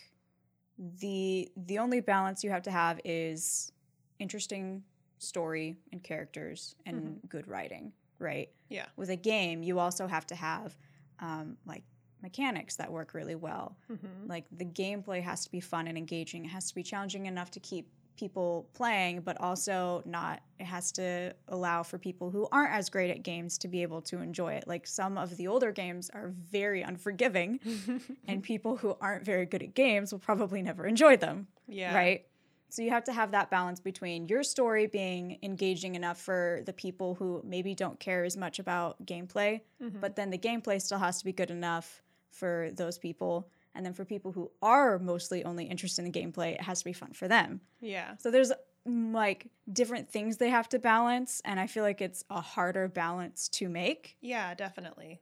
The 0.98 1.50
the 1.56 1.78
only 1.78 2.00
balance 2.00 2.42
you 2.42 2.50
have 2.50 2.62
to 2.62 2.70
have 2.70 3.00
is 3.04 3.70
interesting 4.18 4.82
story 5.18 5.76
and 5.92 6.02
characters 6.02 6.74
and 6.86 7.20
good 7.28 7.46
writing, 7.46 7.92
right? 8.18 8.48
Yeah. 8.70 8.86
With 8.96 9.10
a 9.10 9.16
game, 9.16 9.62
you 9.62 9.78
also 9.78 10.06
have 10.06 10.26
to 10.28 10.34
have 10.34 10.76
um, 11.20 11.58
like 11.66 11.82
mechanics 12.22 12.76
that 12.76 12.90
work 12.90 13.14
really 13.14 13.34
well. 13.34 13.76
Mm-hmm. 13.92 14.28
Like 14.28 14.44
the 14.50 14.64
gameplay 14.64 15.22
has 15.22 15.44
to 15.44 15.50
be 15.50 15.60
fun 15.60 15.86
and 15.86 15.98
engaging. 15.98 16.44
It 16.44 16.48
has 16.48 16.68
to 16.68 16.74
be 16.74 16.82
challenging 16.82 17.26
enough 17.26 17.50
to 17.52 17.60
keep 17.60 17.88
people 18.20 18.68
playing, 18.74 19.22
but 19.22 19.40
also 19.40 20.02
not. 20.04 20.42
It 20.59 20.66
has 20.66 20.92
to 20.92 21.35
allow 21.48 21.83
for 21.83 21.98
people 21.98 22.30
who 22.30 22.46
aren't 22.52 22.72
as 22.74 22.90
great 22.90 23.11
at 23.11 23.22
games 23.22 23.56
to 23.59 23.68
be 23.68 23.83
able 23.83 24.02
to 24.02 24.18
enjoy 24.20 24.52
it. 24.52 24.64
Like 24.68 24.87
some 24.87 25.16
of 25.18 25.37
the 25.38 25.46
older 25.48 25.72
games 25.72 26.11
are 26.11 26.28
very 26.50 26.83
unforgiving, 26.83 27.59
and 28.28 28.42
people 28.42 28.76
who 28.76 28.94
aren't 29.00 29.24
very 29.24 29.46
good 29.46 29.62
at 29.62 29.74
games 29.74 30.12
will 30.12 30.18
probably 30.20 30.61
never 30.62 30.87
enjoy 30.87 31.16
them. 31.16 31.46
yeah. 31.66 31.94
Right? 31.94 32.26
So 32.72 32.83
you 32.83 32.90
have 32.90 33.02
to 33.04 33.12
have 33.12 33.33
that 33.33 33.50
balance 33.50 33.80
between 33.80 34.28
your 34.28 34.44
story 34.44 34.87
being 34.87 35.38
engaging 35.42 35.96
enough 35.96 36.20
for 36.20 36.62
the 36.66 36.72
people 36.72 37.16
who 37.16 37.42
maybe 37.44 37.74
don't 37.74 37.98
care 37.98 38.22
as 38.24 38.37
much 38.37 38.61
about 38.61 39.04
gameplay, 39.04 39.62
Mhm. 39.83 40.00
but 40.00 40.14
then 40.14 40.30
the 40.30 40.38
gameplay 40.38 40.80
still 40.80 40.98
has 40.98 41.18
to 41.18 41.24
be 41.24 41.33
good 41.33 41.50
enough 41.50 42.00
for 42.30 42.70
those 42.74 42.96
people. 42.96 43.48
And 43.74 43.85
then 43.87 43.94
for 43.94 44.04
people 44.04 44.33
who 44.33 44.50
are 44.62 44.98
mostly 44.98 45.44
only 45.44 45.64
interested 45.66 46.04
in 46.04 46.11
the 46.11 46.20
gameplay, 46.20 46.52
it 46.54 46.62
has 46.62 46.80
to 46.80 46.85
be 46.85 46.92
fun 46.92 47.12
for 47.12 47.28
them. 47.28 47.61
Yeah. 47.80 48.16
So 48.18 48.30
there's 48.30 48.52
mm, 48.87 49.12
like 49.14 49.50
different 49.72 50.11
things 50.11 50.37
they 50.37 50.50
have 50.50 50.68
to 50.70 50.78
balance. 50.78 51.40
And 51.44 51.61
I 51.61 51.66
feel 51.66 51.85
like 51.85 52.00
it's 52.00 52.24
a 52.30 52.40
harder 52.40 52.88
balance 52.88 53.48
to 53.50 53.68
make 53.68 54.16
Yeah, 54.20 54.54
definitely. 54.54 55.20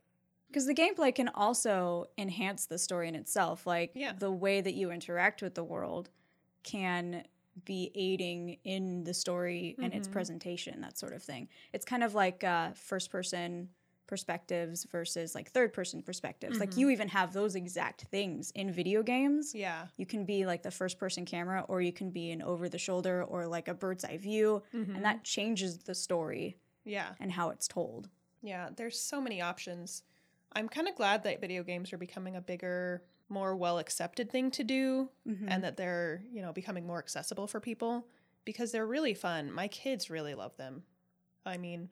because 0.48 0.66
the 0.66 0.74
gameplay 0.74 1.14
can 1.14 1.28
also 1.28 2.06
enhance 2.16 2.66
the 2.66 2.78
story 2.78 3.08
in 3.08 3.14
itself. 3.14 3.66
Like 3.66 3.94
Yeah. 3.94 4.14
the 4.18 4.30
way 4.30 4.60
that 4.60 4.74
you 4.74 4.90
interact 4.90 5.42
with 5.42 5.54
the 5.54 5.64
world 5.64 6.10
can 6.62 7.24
be 7.64 7.90
aiding 7.94 8.58
in 8.64 9.04
the 9.04 9.14
story 9.14 9.78
and 9.82 9.92
its 9.92 10.06
Mhm. 10.06 10.12
presentation, 10.12 10.80
that 10.80 10.98
sort 10.98 11.12
of 11.12 11.22
thing. 11.22 11.48
It's 11.72 11.84
kind 11.84 12.02
of 12.04 12.14
like 12.14 12.44
uh, 12.44 12.72
first 12.72 13.10
person 13.10 13.70
perspectives 14.08 14.82
versus 14.90 15.36
like 15.36 15.50
third 15.50 15.72
person 15.72 16.02
perspectives. 16.02 16.58
Like 16.58 16.70
Mhm. 16.72 16.78
you 16.78 16.90
even 16.90 17.06
have 17.08 17.32
those 17.32 17.54
exact 17.54 18.02
things 18.04 18.50
in 18.56 18.72
video 18.72 19.04
games. 19.04 19.54
Yeah. 19.54 19.86
You 19.96 20.06
can 20.06 20.24
be 20.24 20.44
like 20.46 20.62
the 20.64 20.72
first 20.72 20.98
person 20.98 21.24
camera, 21.24 21.64
or 21.68 21.80
you 21.80 21.92
can 21.92 22.10
be 22.10 22.32
an 22.32 22.42
over 22.42 22.68
the 22.68 22.78
shoulder 22.78 23.22
or 23.22 23.46
like 23.46 23.68
a 23.68 23.74
bird's 23.74 24.04
eye 24.04 24.16
view, 24.16 24.64
Mhm. 24.74 24.96
and 24.96 25.04
that 25.04 25.22
changes 25.22 25.78
the 25.78 25.94
story 25.94 26.56
Yeah. 26.84 27.14
and 27.20 27.30
how 27.30 27.50
it's 27.50 27.68
told. 27.68 28.08
Yeah, 28.42 28.70
there's 28.74 28.98
so 29.00 29.20
many 29.20 29.40
options. 29.40 30.02
I'm 30.52 30.68
kind 30.68 30.88
of 30.88 30.96
glad 30.96 31.22
that 31.22 31.40
video 31.40 31.62
games 31.62 31.92
are 31.92 31.98
becoming 31.98 32.34
a 32.34 32.40
bigger, 32.40 33.04
more 33.28 33.54
well 33.54 33.78
accepted 33.78 34.30
thing 34.30 34.50
to 34.52 34.64
do 34.64 35.10
Mhm. 35.26 35.46
and 35.48 35.62
that 35.62 35.76
they're, 35.76 36.24
you 36.30 36.40
know, 36.40 36.52
becoming 36.52 36.86
more 36.86 36.98
accessible 36.98 37.46
for 37.46 37.60
people 37.60 38.08
because 38.46 38.72
they're 38.72 38.86
really 38.86 39.12
fun. 39.12 39.52
My 39.52 39.68
kids 39.68 40.08
really 40.08 40.34
love 40.34 40.56
them. 40.56 40.84
I 41.44 41.58
mean, 41.58 41.90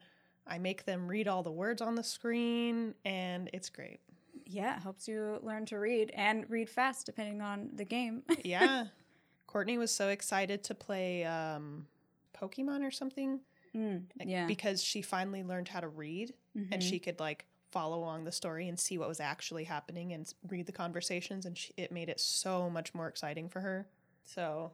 I 0.49 0.57
make 0.59 0.85
them 0.85 1.07
read 1.07 1.27
all 1.27 1.43
the 1.43 1.51
words 1.51 1.81
on 1.81 1.95
the 1.95 2.03
screen 2.03 2.93
and 3.05 3.49
it's 3.53 3.69
great. 3.69 3.99
Yeah, 4.45 4.77
it 4.77 4.81
helps 4.81 5.07
you 5.07 5.39
learn 5.41 5.65
to 5.67 5.77
read 5.79 6.11
and 6.15 6.49
read 6.49 6.69
fast 6.69 7.05
depending 7.05 7.41
on 7.41 7.69
the 7.73 7.83
game. 7.85 8.23
Yeah. 8.43 8.87
Courtney 9.45 9.77
was 9.77 9.91
so 9.91 10.09
excited 10.09 10.63
to 10.65 10.75
play 10.75 11.23
um 11.25 11.87
Pokemon 12.39 12.85
or 12.85 12.91
something 12.91 13.41
Mm, 13.75 14.03
yeah. 14.25 14.47
because 14.47 14.81
she 14.83 15.01
finally 15.01 15.43
learned 15.43 15.67
how 15.67 15.81
to 15.81 15.87
read 15.89 16.33
and 16.55 16.81
Mhm. 16.81 16.89
she 16.89 16.97
could 16.99 17.19
like 17.19 17.45
follow 17.69 17.97
along 17.99 18.23
the 18.23 18.31
story 18.31 18.67
and 18.69 18.79
see 18.79 18.97
what 18.97 19.07
was 19.09 19.19
actually 19.19 19.65
happening 19.65 20.13
and 20.13 20.33
read 20.47 20.65
the 20.65 20.71
conversations 20.71 21.45
and 21.45 21.57
she, 21.57 21.73
it 21.77 21.91
made 21.91 22.07
it 22.09 22.19
so 22.19 22.69
much 22.69 22.93
more 22.95 23.07
exciting 23.07 23.49
for 23.49 23.59
her 23.59 23.87
so 24.23 24.71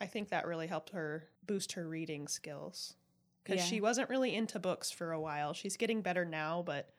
i 0.00 0.06
think 0.06 0.30
that 0.30 0.46
really 0.46 0.66
helped 0.66 0.90
her 0.90 1.28
boost 1.46 1.72
her 1.72 1.86
reading 1.86 2.26
skills 2.26 2.94
because 3.44 3.60
Yeah. 3.60 3.66
she 3.66 3.80
wasn't 3.80 4.08
really 4.10 4.34
into 4.34 4.58
books 4.58 4.90
for 4.90 5.12
a 5.12 5.20
while 5.20 5.52
she's 5.52 5.76
getting 5.76 6.00
better 6.02 6.24
now 6.24 6.62
but 6.64 6.90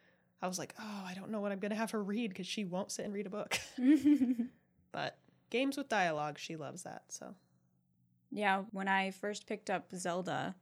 i 0.42 0.48
was 0.48 0.60
like 0.60 0.74
oh 0.80 1.04
i 1.06 1.14
don't 1.14 1.32
know 1.32 1.42
what 1.42 1.52
i'm 1.52 1.60
going 1.60 1.72
to 1.72 1.76
have 1.78 1.92
her 1.92 2.04
read 2.04 2.30
because 2.30 2.48
she 2.48 2.64
won't 2.64 2.92
sit 2.92 3.04
and 3.06 3.14
read 3.14 3.26
a 3.26 3.30
book 3.30 3.60
but 4.92 5.18
games 5.50 5.78
with 5.78 5.90
dialogue 5.90 6.38
she 6.38 6.56
loves 6.56 6.84
that 6.84 7.04
so 7.10 7.36
yeah, 8.32 8.64
when 8.72 8.88
I 8.90 9.12
first 9.12 9.48
picked 9.48 9.70
up 9.70 9.86
Zelda 9.96 10.56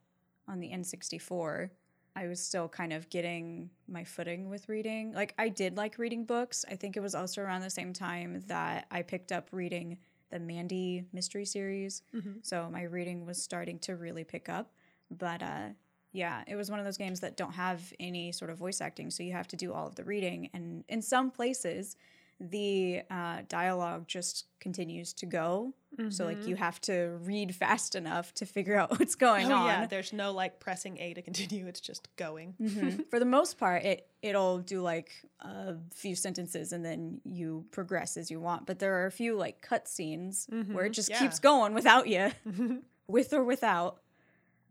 on 0.47 0.59
the 0.59 0.69
N64, 0.69 1.69
I 2.15 2.27
was 2.27 2.39
still 2.39 2.69
kind 2.69 2.93
of 2.93 3.09
getting 3.09 3.71
my 3.87 4.03
footing 4.03 4.47
with 4.49 4.69
reading. 4.69 5.11
Like, 5.13 5.33
I 5.39 5.49
did 5.49 5.75
like 5.75 5.97
reading 5.97 6.25
books. 6.25 6.65
I 6.69 6.75
think 6.75 6.95
it 6.97 6.99
was 6.99 7.15
also 7.15 7.41
around 7.41 7.61
the 7.61 7.71
same 7.71 7.91
time 7.91 8.43
that 8.47 8.85
I 8.91 9.01
picked 9.01 9.31
up 9.31 9.47
reading 9.51 9.97
the 10.29 10.39
Mandy 10.39 11.05
mystery 11.13 11.45
series. 11.45 12.03
Mm-hmm. 12.13 12.39
So 12.43 12.69
my 12.71 12.83
reading 12.83 13.25
was 13.25 13.41
starting 13.41 13.79
to 13.79 13.95
really 13.95 14.23
pick 14.23 14.49
up. 14.49 14.71
But 15.17 15.41
uh, 15.43 15.69
yeah, 16.11 16.43
it 16.47 16.55
was 16.55 16.69
one 16.69 16.79
of 16.79 16.85
those 16.85 16.97
games 16.97 17.19
that 17.21 17.37
don't 17.37 17.53
have 17.53 17.93
any 17.99 18.31
sort 18.31 18.51
of 18.51 18.57
voice 18.57 18.81
acting. 18.81 19.09
So 19.09 19.23
you 19.23 19.33
have 19.33 19.47
to 19.49 19.55
do 19.55 19.73
all 19.73 19.87
of 19.87 19.95
the 19.95 20.03
reading. 20.03 20.49
And 20.53 20.83
in 20.89 21.01
some 21.01 21.31
places, 21.31 21.95
the 22.39 23.01
uh, 23.09 23.43
dialogue 23.47 24.07
just 24.07 24.47
continues 24.59 25.13
to 25.13 25.25
go. 25.25 25.73
So, 26.09 26.25
like, 26.25 26.47
you 26.47 26.55
have 26.55 26.81
to 26.81 27.19
read 27.21 27.53
fast 27.55 27.93
enough 27.93 28.33
to 28.35 28.47
figure 28.47 28.75
out 28.75 28.89
what's 28.99 29.13
going 29.13 29.51
oh 29.51 29.57
on. 29.57 29.65
yeah 29.67 29.85
there's 29.85 30.11
no 30.11 30.31
like 30.33 30.59
pressing 30.59 30.97
a 30.99 31.13
to 31.13 31.21
continue 31.21 31.67
it's 31.67 31.79
just 31.79 32.07
going 32.15 32.55
Mhm. 32.59 33.07
For 33.11 33.19
the 33.19 33.27
most 33.27 33.59
part, 33.59 33.83
it 33.83 34.07
it'll 34.23 34.57
do 34.57 34.81
like 34.81 35.11
a 35.41 35.75
few 35.93 36.15
sentences 36.15 36.73
and 36.73 36.83
then 36.83 37.21
you 37.23 37.65
progress 37.69 38.17
as 38.17 38.31
you 38.31 38.39
want. 38.39 38.65
But 38.65 38.79
there 38.79 39.03
are 39.03 39.05
a 39.05 39.11
few 39.11 39.35
like 39.35 39.61
cut 39.61 39.87
scenes 39.87 40.47
where 40.49 40.85
it 40.85 40.93
Mhm. 40.93 40.95
just 40.95 41.09
Yeah. 41.11 41.19
keeps 41.19 41.37
going 41.37 41.75
without 41.75 42.07
you, 42.07 42.31
with 43.07 43.31
or 43.31 43.43
without. 43.43 43.99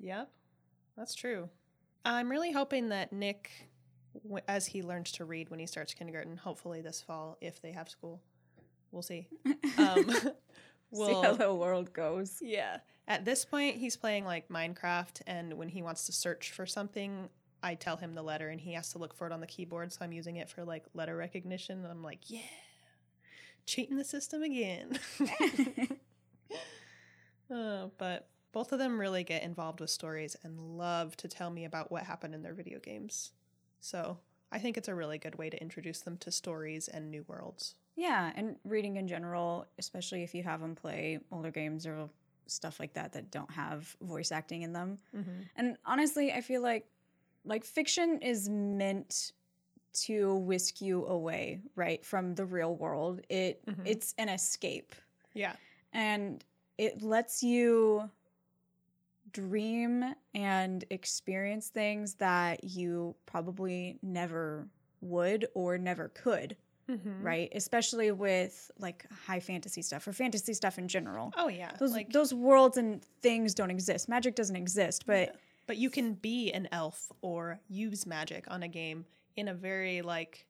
Yep, 0.03 0.29
that's 0.97 1.15
true. 1.15 1.49
I'm 2.05 2.29
really 2.31 2.53
hoping 2.53 2.91
that 2.91 3.13
Nick, 3.13 3.51
as 4.49 4.67
he 4.67 4.83
learns 4.83 5.13
to 5.13 5.25
read 5.25 5.49
when 5.49 5.61
he 5.61 5.67
starts 5.67 5.95
kindergarten, 5.95 6.37
hopefully 6.37 6.83
this 6.83 7.01
fall, 7.01 7.39
if 7.41 7.63
they 7.63 7.73
have 7.73 7.89
school, 7.89 8.21
we'll 8.91 9.03
see. 9.03 9.29
Um, 9.79 10.05
See 10.95 11.13
how 11.23 11.33
the 11.33 11.55
world 11.55 11.95
goes. 11.95 12.39
yeah. 12.43 12.79
At 13.09 13.25
this 13.25 13.45
point, 13.47 13.77
he's 13.77 13.97
playing 13.97 14.25
like 14.27 14.49
Minecraft, 14.51 15.23
and 15.27 15.55
when 15.55 15.69
he 15.69 15.81
wants 15.83 16.05
to 16.07 16.13
search 16.13 16.51
for 16.53 16.67
something, 16.67 17.31
I 17.63 17.75
tell 17.77 17.97
him 17.97 18.15
the 18.15 18.23
letter, 18.23 18.49
and 18.51 18.61
he 18.61 18.73
has 18.75 18.91
to 18.93 18.99
look 18.99 19.15
for 19.15 19.27
it 19.27 19.33
on 19.33 19.41
the 19.41 19.47
keyboard. 19.47 19.93
So 19.93 20.01
I'm 20.03 20.13
using 20.13 20.37
it 20.37 20.51
for 20.51 20.65
like 20.65 20.85
letter 20.95 21.17
recognition. 21.17 21.79
And 21.79 21.87
I'm 21.87 22.03
like, 22.03 22.29
yeah, 22.29 22.41
cheating 23.67 23.97
the 23.97 24.05
system 24.05 24.43
again. 24.43 24.99
Uh, 27.51 27.89
but 27.99 28.29
both 28.53 28.73
of 28.73 28.79
them 28.79 29.01
really 29.01 29.25
get 29.25 29.43
involved 29.43 29.81
with 29.81 29.91
stories 29.91 30.37
and 30.43 30.79
love 30.79 31.17
to 31.19 31.29
tell 31.29 31.51
me 31.51 31.65
about 31.65 31.91
what 31.91 32.05
happened 32.05 32.35
in 32.35 32.43
their 32.43 32.55
video 32.55 32.79
games. 32.79 33.33
So 33.81 34.19
I 34.51 34.59
think 34.59 34.77
it's 34.77 34.89
a 34.89 34.95
really 34.95 35.19
good 35.19 35.37
way 35.37 35.51
to 35.51 35.61
introduce 35.61 36.01
them 36.01 36.17
to 36.19 36.31
stories 36.31 36.89
and 36.89 37.11
new 37.11 37.25
worlds. 37.27 37.75
Yeah, 37.97 38.33
and 38.37 38.57
reading 38.65 38.97
in 38.97 39.09
general, 39.09 39.67
especially 39.79 40.23
if 40.23 40.35
you 40.35 40.43
have 40.43 40.61
them 40.61 40.75
play 40.75 41.19
older 41.31 41.51
games 41.51 41.87
or 41.87 42.09
stuff 42.47 42.79
like 42.81 42.93
that 42.95 43.13
that 43.13 43.31
don't 43.31 43.51
have 43.51 43.97
voice 44.03 44.33
acting 44.33 44.63
in 44.63 44.73
them. 44.73 44.99
And 45.57 45.77
honestly, 45.85 46.33
I 46.33 46.41
feel 46.41 46.63
like 46.63 46.87
like 47.45 47.65
fiction 47.65 48.19
is 48.21 48.49
meant 48.49 49.33
to 49.95 50.37
whisk 50.37 50.81
you 50.81 51.05
away, 51.07 51.61
right, 51.77 52.05
from 52.05 52.35
the 52.35 52.47
real 52.47 52.77
world. 52.77 53.21
It 53.29 53.65
Mhm. 53.67 53.87
it's 53.87 54.15
an 54.19 54.29
escape. 54.29 54.95
Yeah. 55.35 55.55
And 55.93 56.45
it 56.79 57.03
lets 57.03 57.43
you 57.43 58.11
dream 59.33 60.15
and 60.35 60.85
experience 60.91 61.69
things 61.69 62.15
that 62.15 62.65
you 62.65 63.15
probably 63.27 63.99
never 64.03 64.69
would 65.01 65.47
or 65.55 65.79
never 65.79 66.09
could, 66.09 66.57
Mm-hmm. 66.91 67.23
right? 67.23 67.49
Especially 67.55 68.11
with 68.11 68.69
like 68.79 69.07
high 69.27 69.39
fantasy 69.41 69.83
stuff 69.83 70.07
or 70.07 70.13
fantasy 70.13 70.53
stuff 70.53 70.79
in 70.79 70.89
general. 70.89 71.33
Oh 71.37 71.49
yeah. 71.49 71.71
Those 71.79 71.93
like, 71.93 72.13
those 72.13 72.35
worlds 72.35 72.77
and 72.77 73.03
things 73.23 73.55
don't 73.55 73.71
exist. 73.71 74.09
Magic 74.09 74.35
doesn't 74.35 74.57
exist, 74.57 75.05
but 75.07 75.29
Yeah. 75.29 75.37
but 75.69 75.77
you 75.77 75.91
can 75.91 76.15
be 76.15 76.51
an 76.53 76.69
elf 76.73 77.11
or 77.23 77.61
use 77.69 78.05
magic 78.05 78.47
on 78.51 78.65
a 78.65 78.69
game 78.69 79.07
in 79.37 79.47
a 79.49 79.55
very 79.55 80.03
like 80.03 80.45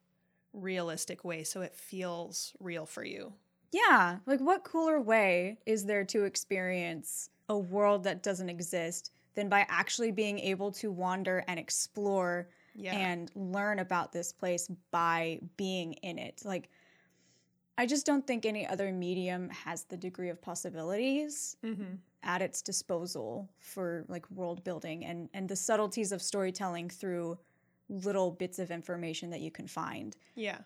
realistic 0.53 1.23
way, 1.23 1.43
so 1.43 1.61
it 1.61 1.75
feels 1.75 2.53
real 2.59 2.85
for 2.87 3.03
you. 3.05 3.33
Yeah, 3.71 4.17
like 4.25 4.39
what 4.39 4.63
cooler 4.63 4.99
way 4.99 5.59
is 5.65 5.85
there 5.85 6.03
to 6.05 6.25
experience 6.25 7.29
a 7.49 7.57
world 7.57 8.03
that 8.03 8.23
doesn't 8.23 8.49
exist 8.49 9.11
than 9.35 9.49
by 9.49 9.65
actually 9.69 10.11
being 10.11 10.39
able 10.39 10.71
to 10.71 10.91
wander 10.91 11.43
and 11.47 11.59
explore 11.59 12.49
Yeah. 12.75 12.95
and 12.95 13.31
learn 13.35 13.79
about 13.79 14.11
this 14.11 14.31
place 14.31 14.69
by 14.91 15.39
being 15.57 15.93
in 15.93 16.17
it? 16.17 16.41
Like, 16.45 16.69
I 17.77 17.87
just 17.87 18.05
don't 18.05 18.25
think 18.25 18.45
any 18.45 18.67
other 18.67 18.91
medium 18.91 19.49
has 19.49 19.85
the 19.85 19.97
degree 19.97 20.29
of 20.29 20.41
possibilities 20.41 21.57
mm-hmm. 21.63 21.95
at 22.21 22.41
its 22.41 22.61
disposal 22.61 23.49
for 23.59 24.05
like 24.07 24.29
world 24.29 24.63
building 24.63 25.05
and 25.05 25.27
and 25.33 25.49
the 25.49 25.55
subtleties 25.55 26.11
of 26.11 26.21
storytelling 26.21 26.89
through 26.89 27.39
little 27.89 28.31
bits 28.31 28.59
of 28.59 28.71
information 28.71 29.29
that 29.31 29.41
you 29.41 29.51
can 29.51 29.67
find. 29.67 30.15
Yeah. 30.35 30.59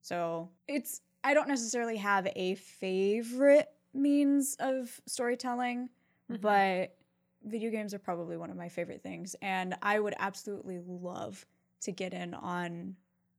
So 0.00 0.50
it's, 0.66 1.00
I 1.24 1.34
don't 1.34 1.48
necessarily 1.48 1.96
have 1.98 2.28
a 2.34 2.56
favorite 2.56 3.68
means 3.94 4.56
of 4.58 5.00
storytelling. 5.06 5.88
Mm-hmm. 6.34 6.42
but 6.42 6.96
video 7.44 7.70
games 7.70 7.92
are 7.94 7.98
probably 7.98 8.36
one 8.36 8.50
of 8.50 8.56
my 8.56 8.68
favorite 8.68 9.02
things. 9.02 9.34
And 9.42 9.74
I 9.82 9.98
would 9.98 10.14
absolutely 10.18 10.80
love 10.86 11.44
to 11.82 11.92
get 11.92 12.14
in 12.14 12.34
on 12.34 12.96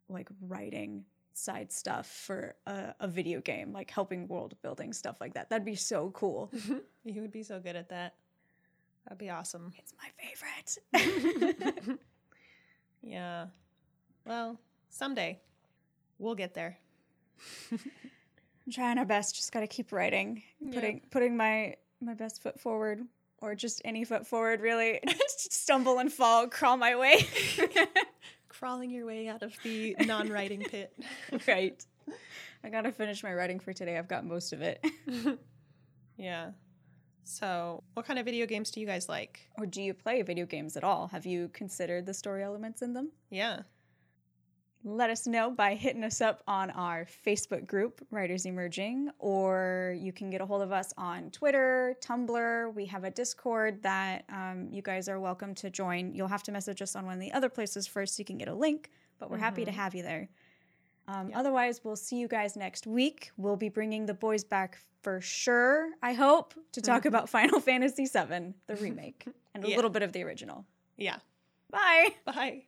like 0.10 0.29
writing 0.41 1.06
side 1.34 1.71
stuff 1.71 2.08
for 2.08 2.56
a, 2.67 2.93
a 2.99 3.08
video 3.08 3.39
game, 3.41 3.71
like 3.71 3.89
helping 3.89 4.27
world 4.27 4.56
building, 4.62 4.93
stuff 4.93 5.17
like 5.21 5.34
that. 5.34 5.49
That'd 5.49 5.65
be 5.65 5.75
so 5.75 6.12
cool. 6.12 6.51
you 7.06 7.21
would 7.21 7.32
be 7.32 7.43
so 7.43 7.60
good 7.60 7.75
at 7.75 7.89
that. 7.89 8.15
That'd 9.06 9.17
be 9.17 9.29
awesome. 9.29 9.71
It's 9.77 9.93
my 9.97 10.10
favorite. 10.93 11.99
yeah. 13.01 13.47
Well, 14.25 14.60
someday 14.89 15.39
we'll 16.19 16.36
get 16.36 16.53
there. 16.53 16.77
I'm 17.71 18.71
trying 18.71 18.97
our 18.97 19.06
best. 19.06 19.36
Just 19.36 19.51
got 19.51 19.60
to 19.62 19.67
keep 19.67 19.91
writing, 19.91 20.41
Yeah. 20.62 20.73
putting 20.73 21.01
putting 21.12 21.36
my 21.36 21.75
my 22.03 22.13
best 22.13 22.41
foot 22.41 22.59
forward, 22.59 23.01
or 23.39 23.55
just 23.55 23.81
any 23.85 24.03
foot 24.03 24.27
forward. 24.27 24.61
Really, 24.61 24.99
just 25.07 25.53
stumble 25.53 25.99
and 25.99 26.11
fall, 26.11 26.47
crawl 26.47 26.77
my 26.77 26.95
way. 26.95 27.27
Crawling 28.49 28.91
your 28.91 29.05
way 29.05 29.27
out 29.27 29.43
of 29.43 29.53
the 29.63 29.95
non-writing 30.05 30.61
pit. 30.61 30.93
right. 31.47 31.83
I 32.63 32.69
gotta 32.69 32.91
finish 32.91 33.23
my 33.23 33.33
writing 33.33 33.59
for 33.59 33.73
today. 33.73 33.97
I've 33.97 34.07
got 34.07 34.25
most 34.25 34.53
of 34.53 34.61
it. 34.61 34.85
yeah. 36.17 36.51
So, 37.25 37.83
what 37.93 38.05
kind 38.05 38.19
of 38.19 38.25
video 38.25 38.45
games 38.45 38.69
do 38.71 38.79
you 38.79 38.85
guys 38.85 39.09
like? 39.09 39.39
or 39.57 39.65
do 39.65 39.81
you 39.81 39.93
play 39.93 40.21
video 40.21 40.45
games 40.45 40.77
at 40.77 40.83
all? 40.83 41.07
Have 41.07 41.25
you 41.25 41.49
considered 41.49 42.05
the 42.05 42.13
story 42.13 42.43
elements 42.43 42.81
in 42.81 42.93
them? 42.93 43.11
Yeah. 43.29 43.61
Let 44.86 45.10
us 45.10 45.28
know 45.28 45.50
by 45.50 45.76
hitting 45.76 46.04
us 46.04 46.19
up 46.19 46.43
on 46.46 46.69
our 46.72 47.08
Facebook 47.26 47.65
group, 47.65 48.06
Writers 48.12 48.46
Emerging, 48.46 49.12
or 49.17 49.96
you 49.98 50.12
can 50.12 50.30
get 50.30 50.41
a 50.41 50.46
hold 50.46 50.62
of 50.62 50.74
us 50.74 50.93
on 50.98 51.32
Twitter, 51.32 51.96
Tumblr. 52.02 52.74
We 52.74 52.86
have 52.88 53.06
a 53.06 53.12
Discord 53.12 53.82
that 53.84 54.26
um, 54.28 54.67
you 54.69 54.82
guys 54.82 55.08
are 55.08 55.22
welcome 55.22 55.56
to 55.56 55.69
join. 55.69 56.13
You'll 56.13 56.28
have 56.28 56.43
to 56.43 56.52
message 56.52 56.82
us 56.82 56.98
on 56.98 57.06
one 57.06 57.13
of 57.13 57.22
the 57.22 57.32
other 57.32 57.48
places 57.48 57.88
first 57.88 58.17
so 58.17 58.22
you 58.22 58.26
can 58.26 58.38
get 58.38 58.50
a 58.50 58.54
link, 58.54 58.89
but 59.19 59.32
we're 59.32 59.38
happy 59.38 59.63
to 59.63 59.72
Mhm. 59.72 59.76
have 59.76 59.96
you 59.96 60.04
there. 60.04 60.28
Um, 61.08 61.30
Yeah. 61.30 61.39
Otherwise, 61.39 61.82
we'll 61.86 61.96
see 61.96 62.17
you 62.17 62.28
guys 62.28 62.58
next 62.58 62.86
week. 62.86 63.32
We'll 63.38 63.56
be 63.56 63.69
bringing 63.69 64.06
the 64.06 64.13
boys 64.13 64.43
back 64.43 64.80
for 65.02 65.22
sure, 65.22 65.91
I 66.02 66.12
hope, 66.12 66.54
to 66.74 66.82
talk 66.82 67.04
Mhm. 67.04 67.08
about 67.08 67.30
Final 67.30 67.62
Fantasy 67.62 68.06
VII, 68.06 68.54
the 68.67 68.76
remake, 68.76 69.26
and 69.54 69.63
a 69.63 69.69
Yeah. 69.69 69.78
little 69.78 69.91
bit 69.91 70.02
of 70.04 70.12
the 70.12 70.24
original. 70.24 70.65
Yeah. 70.98 71.19
Bye. 71.69 72.15
Bye. 72.26 72.65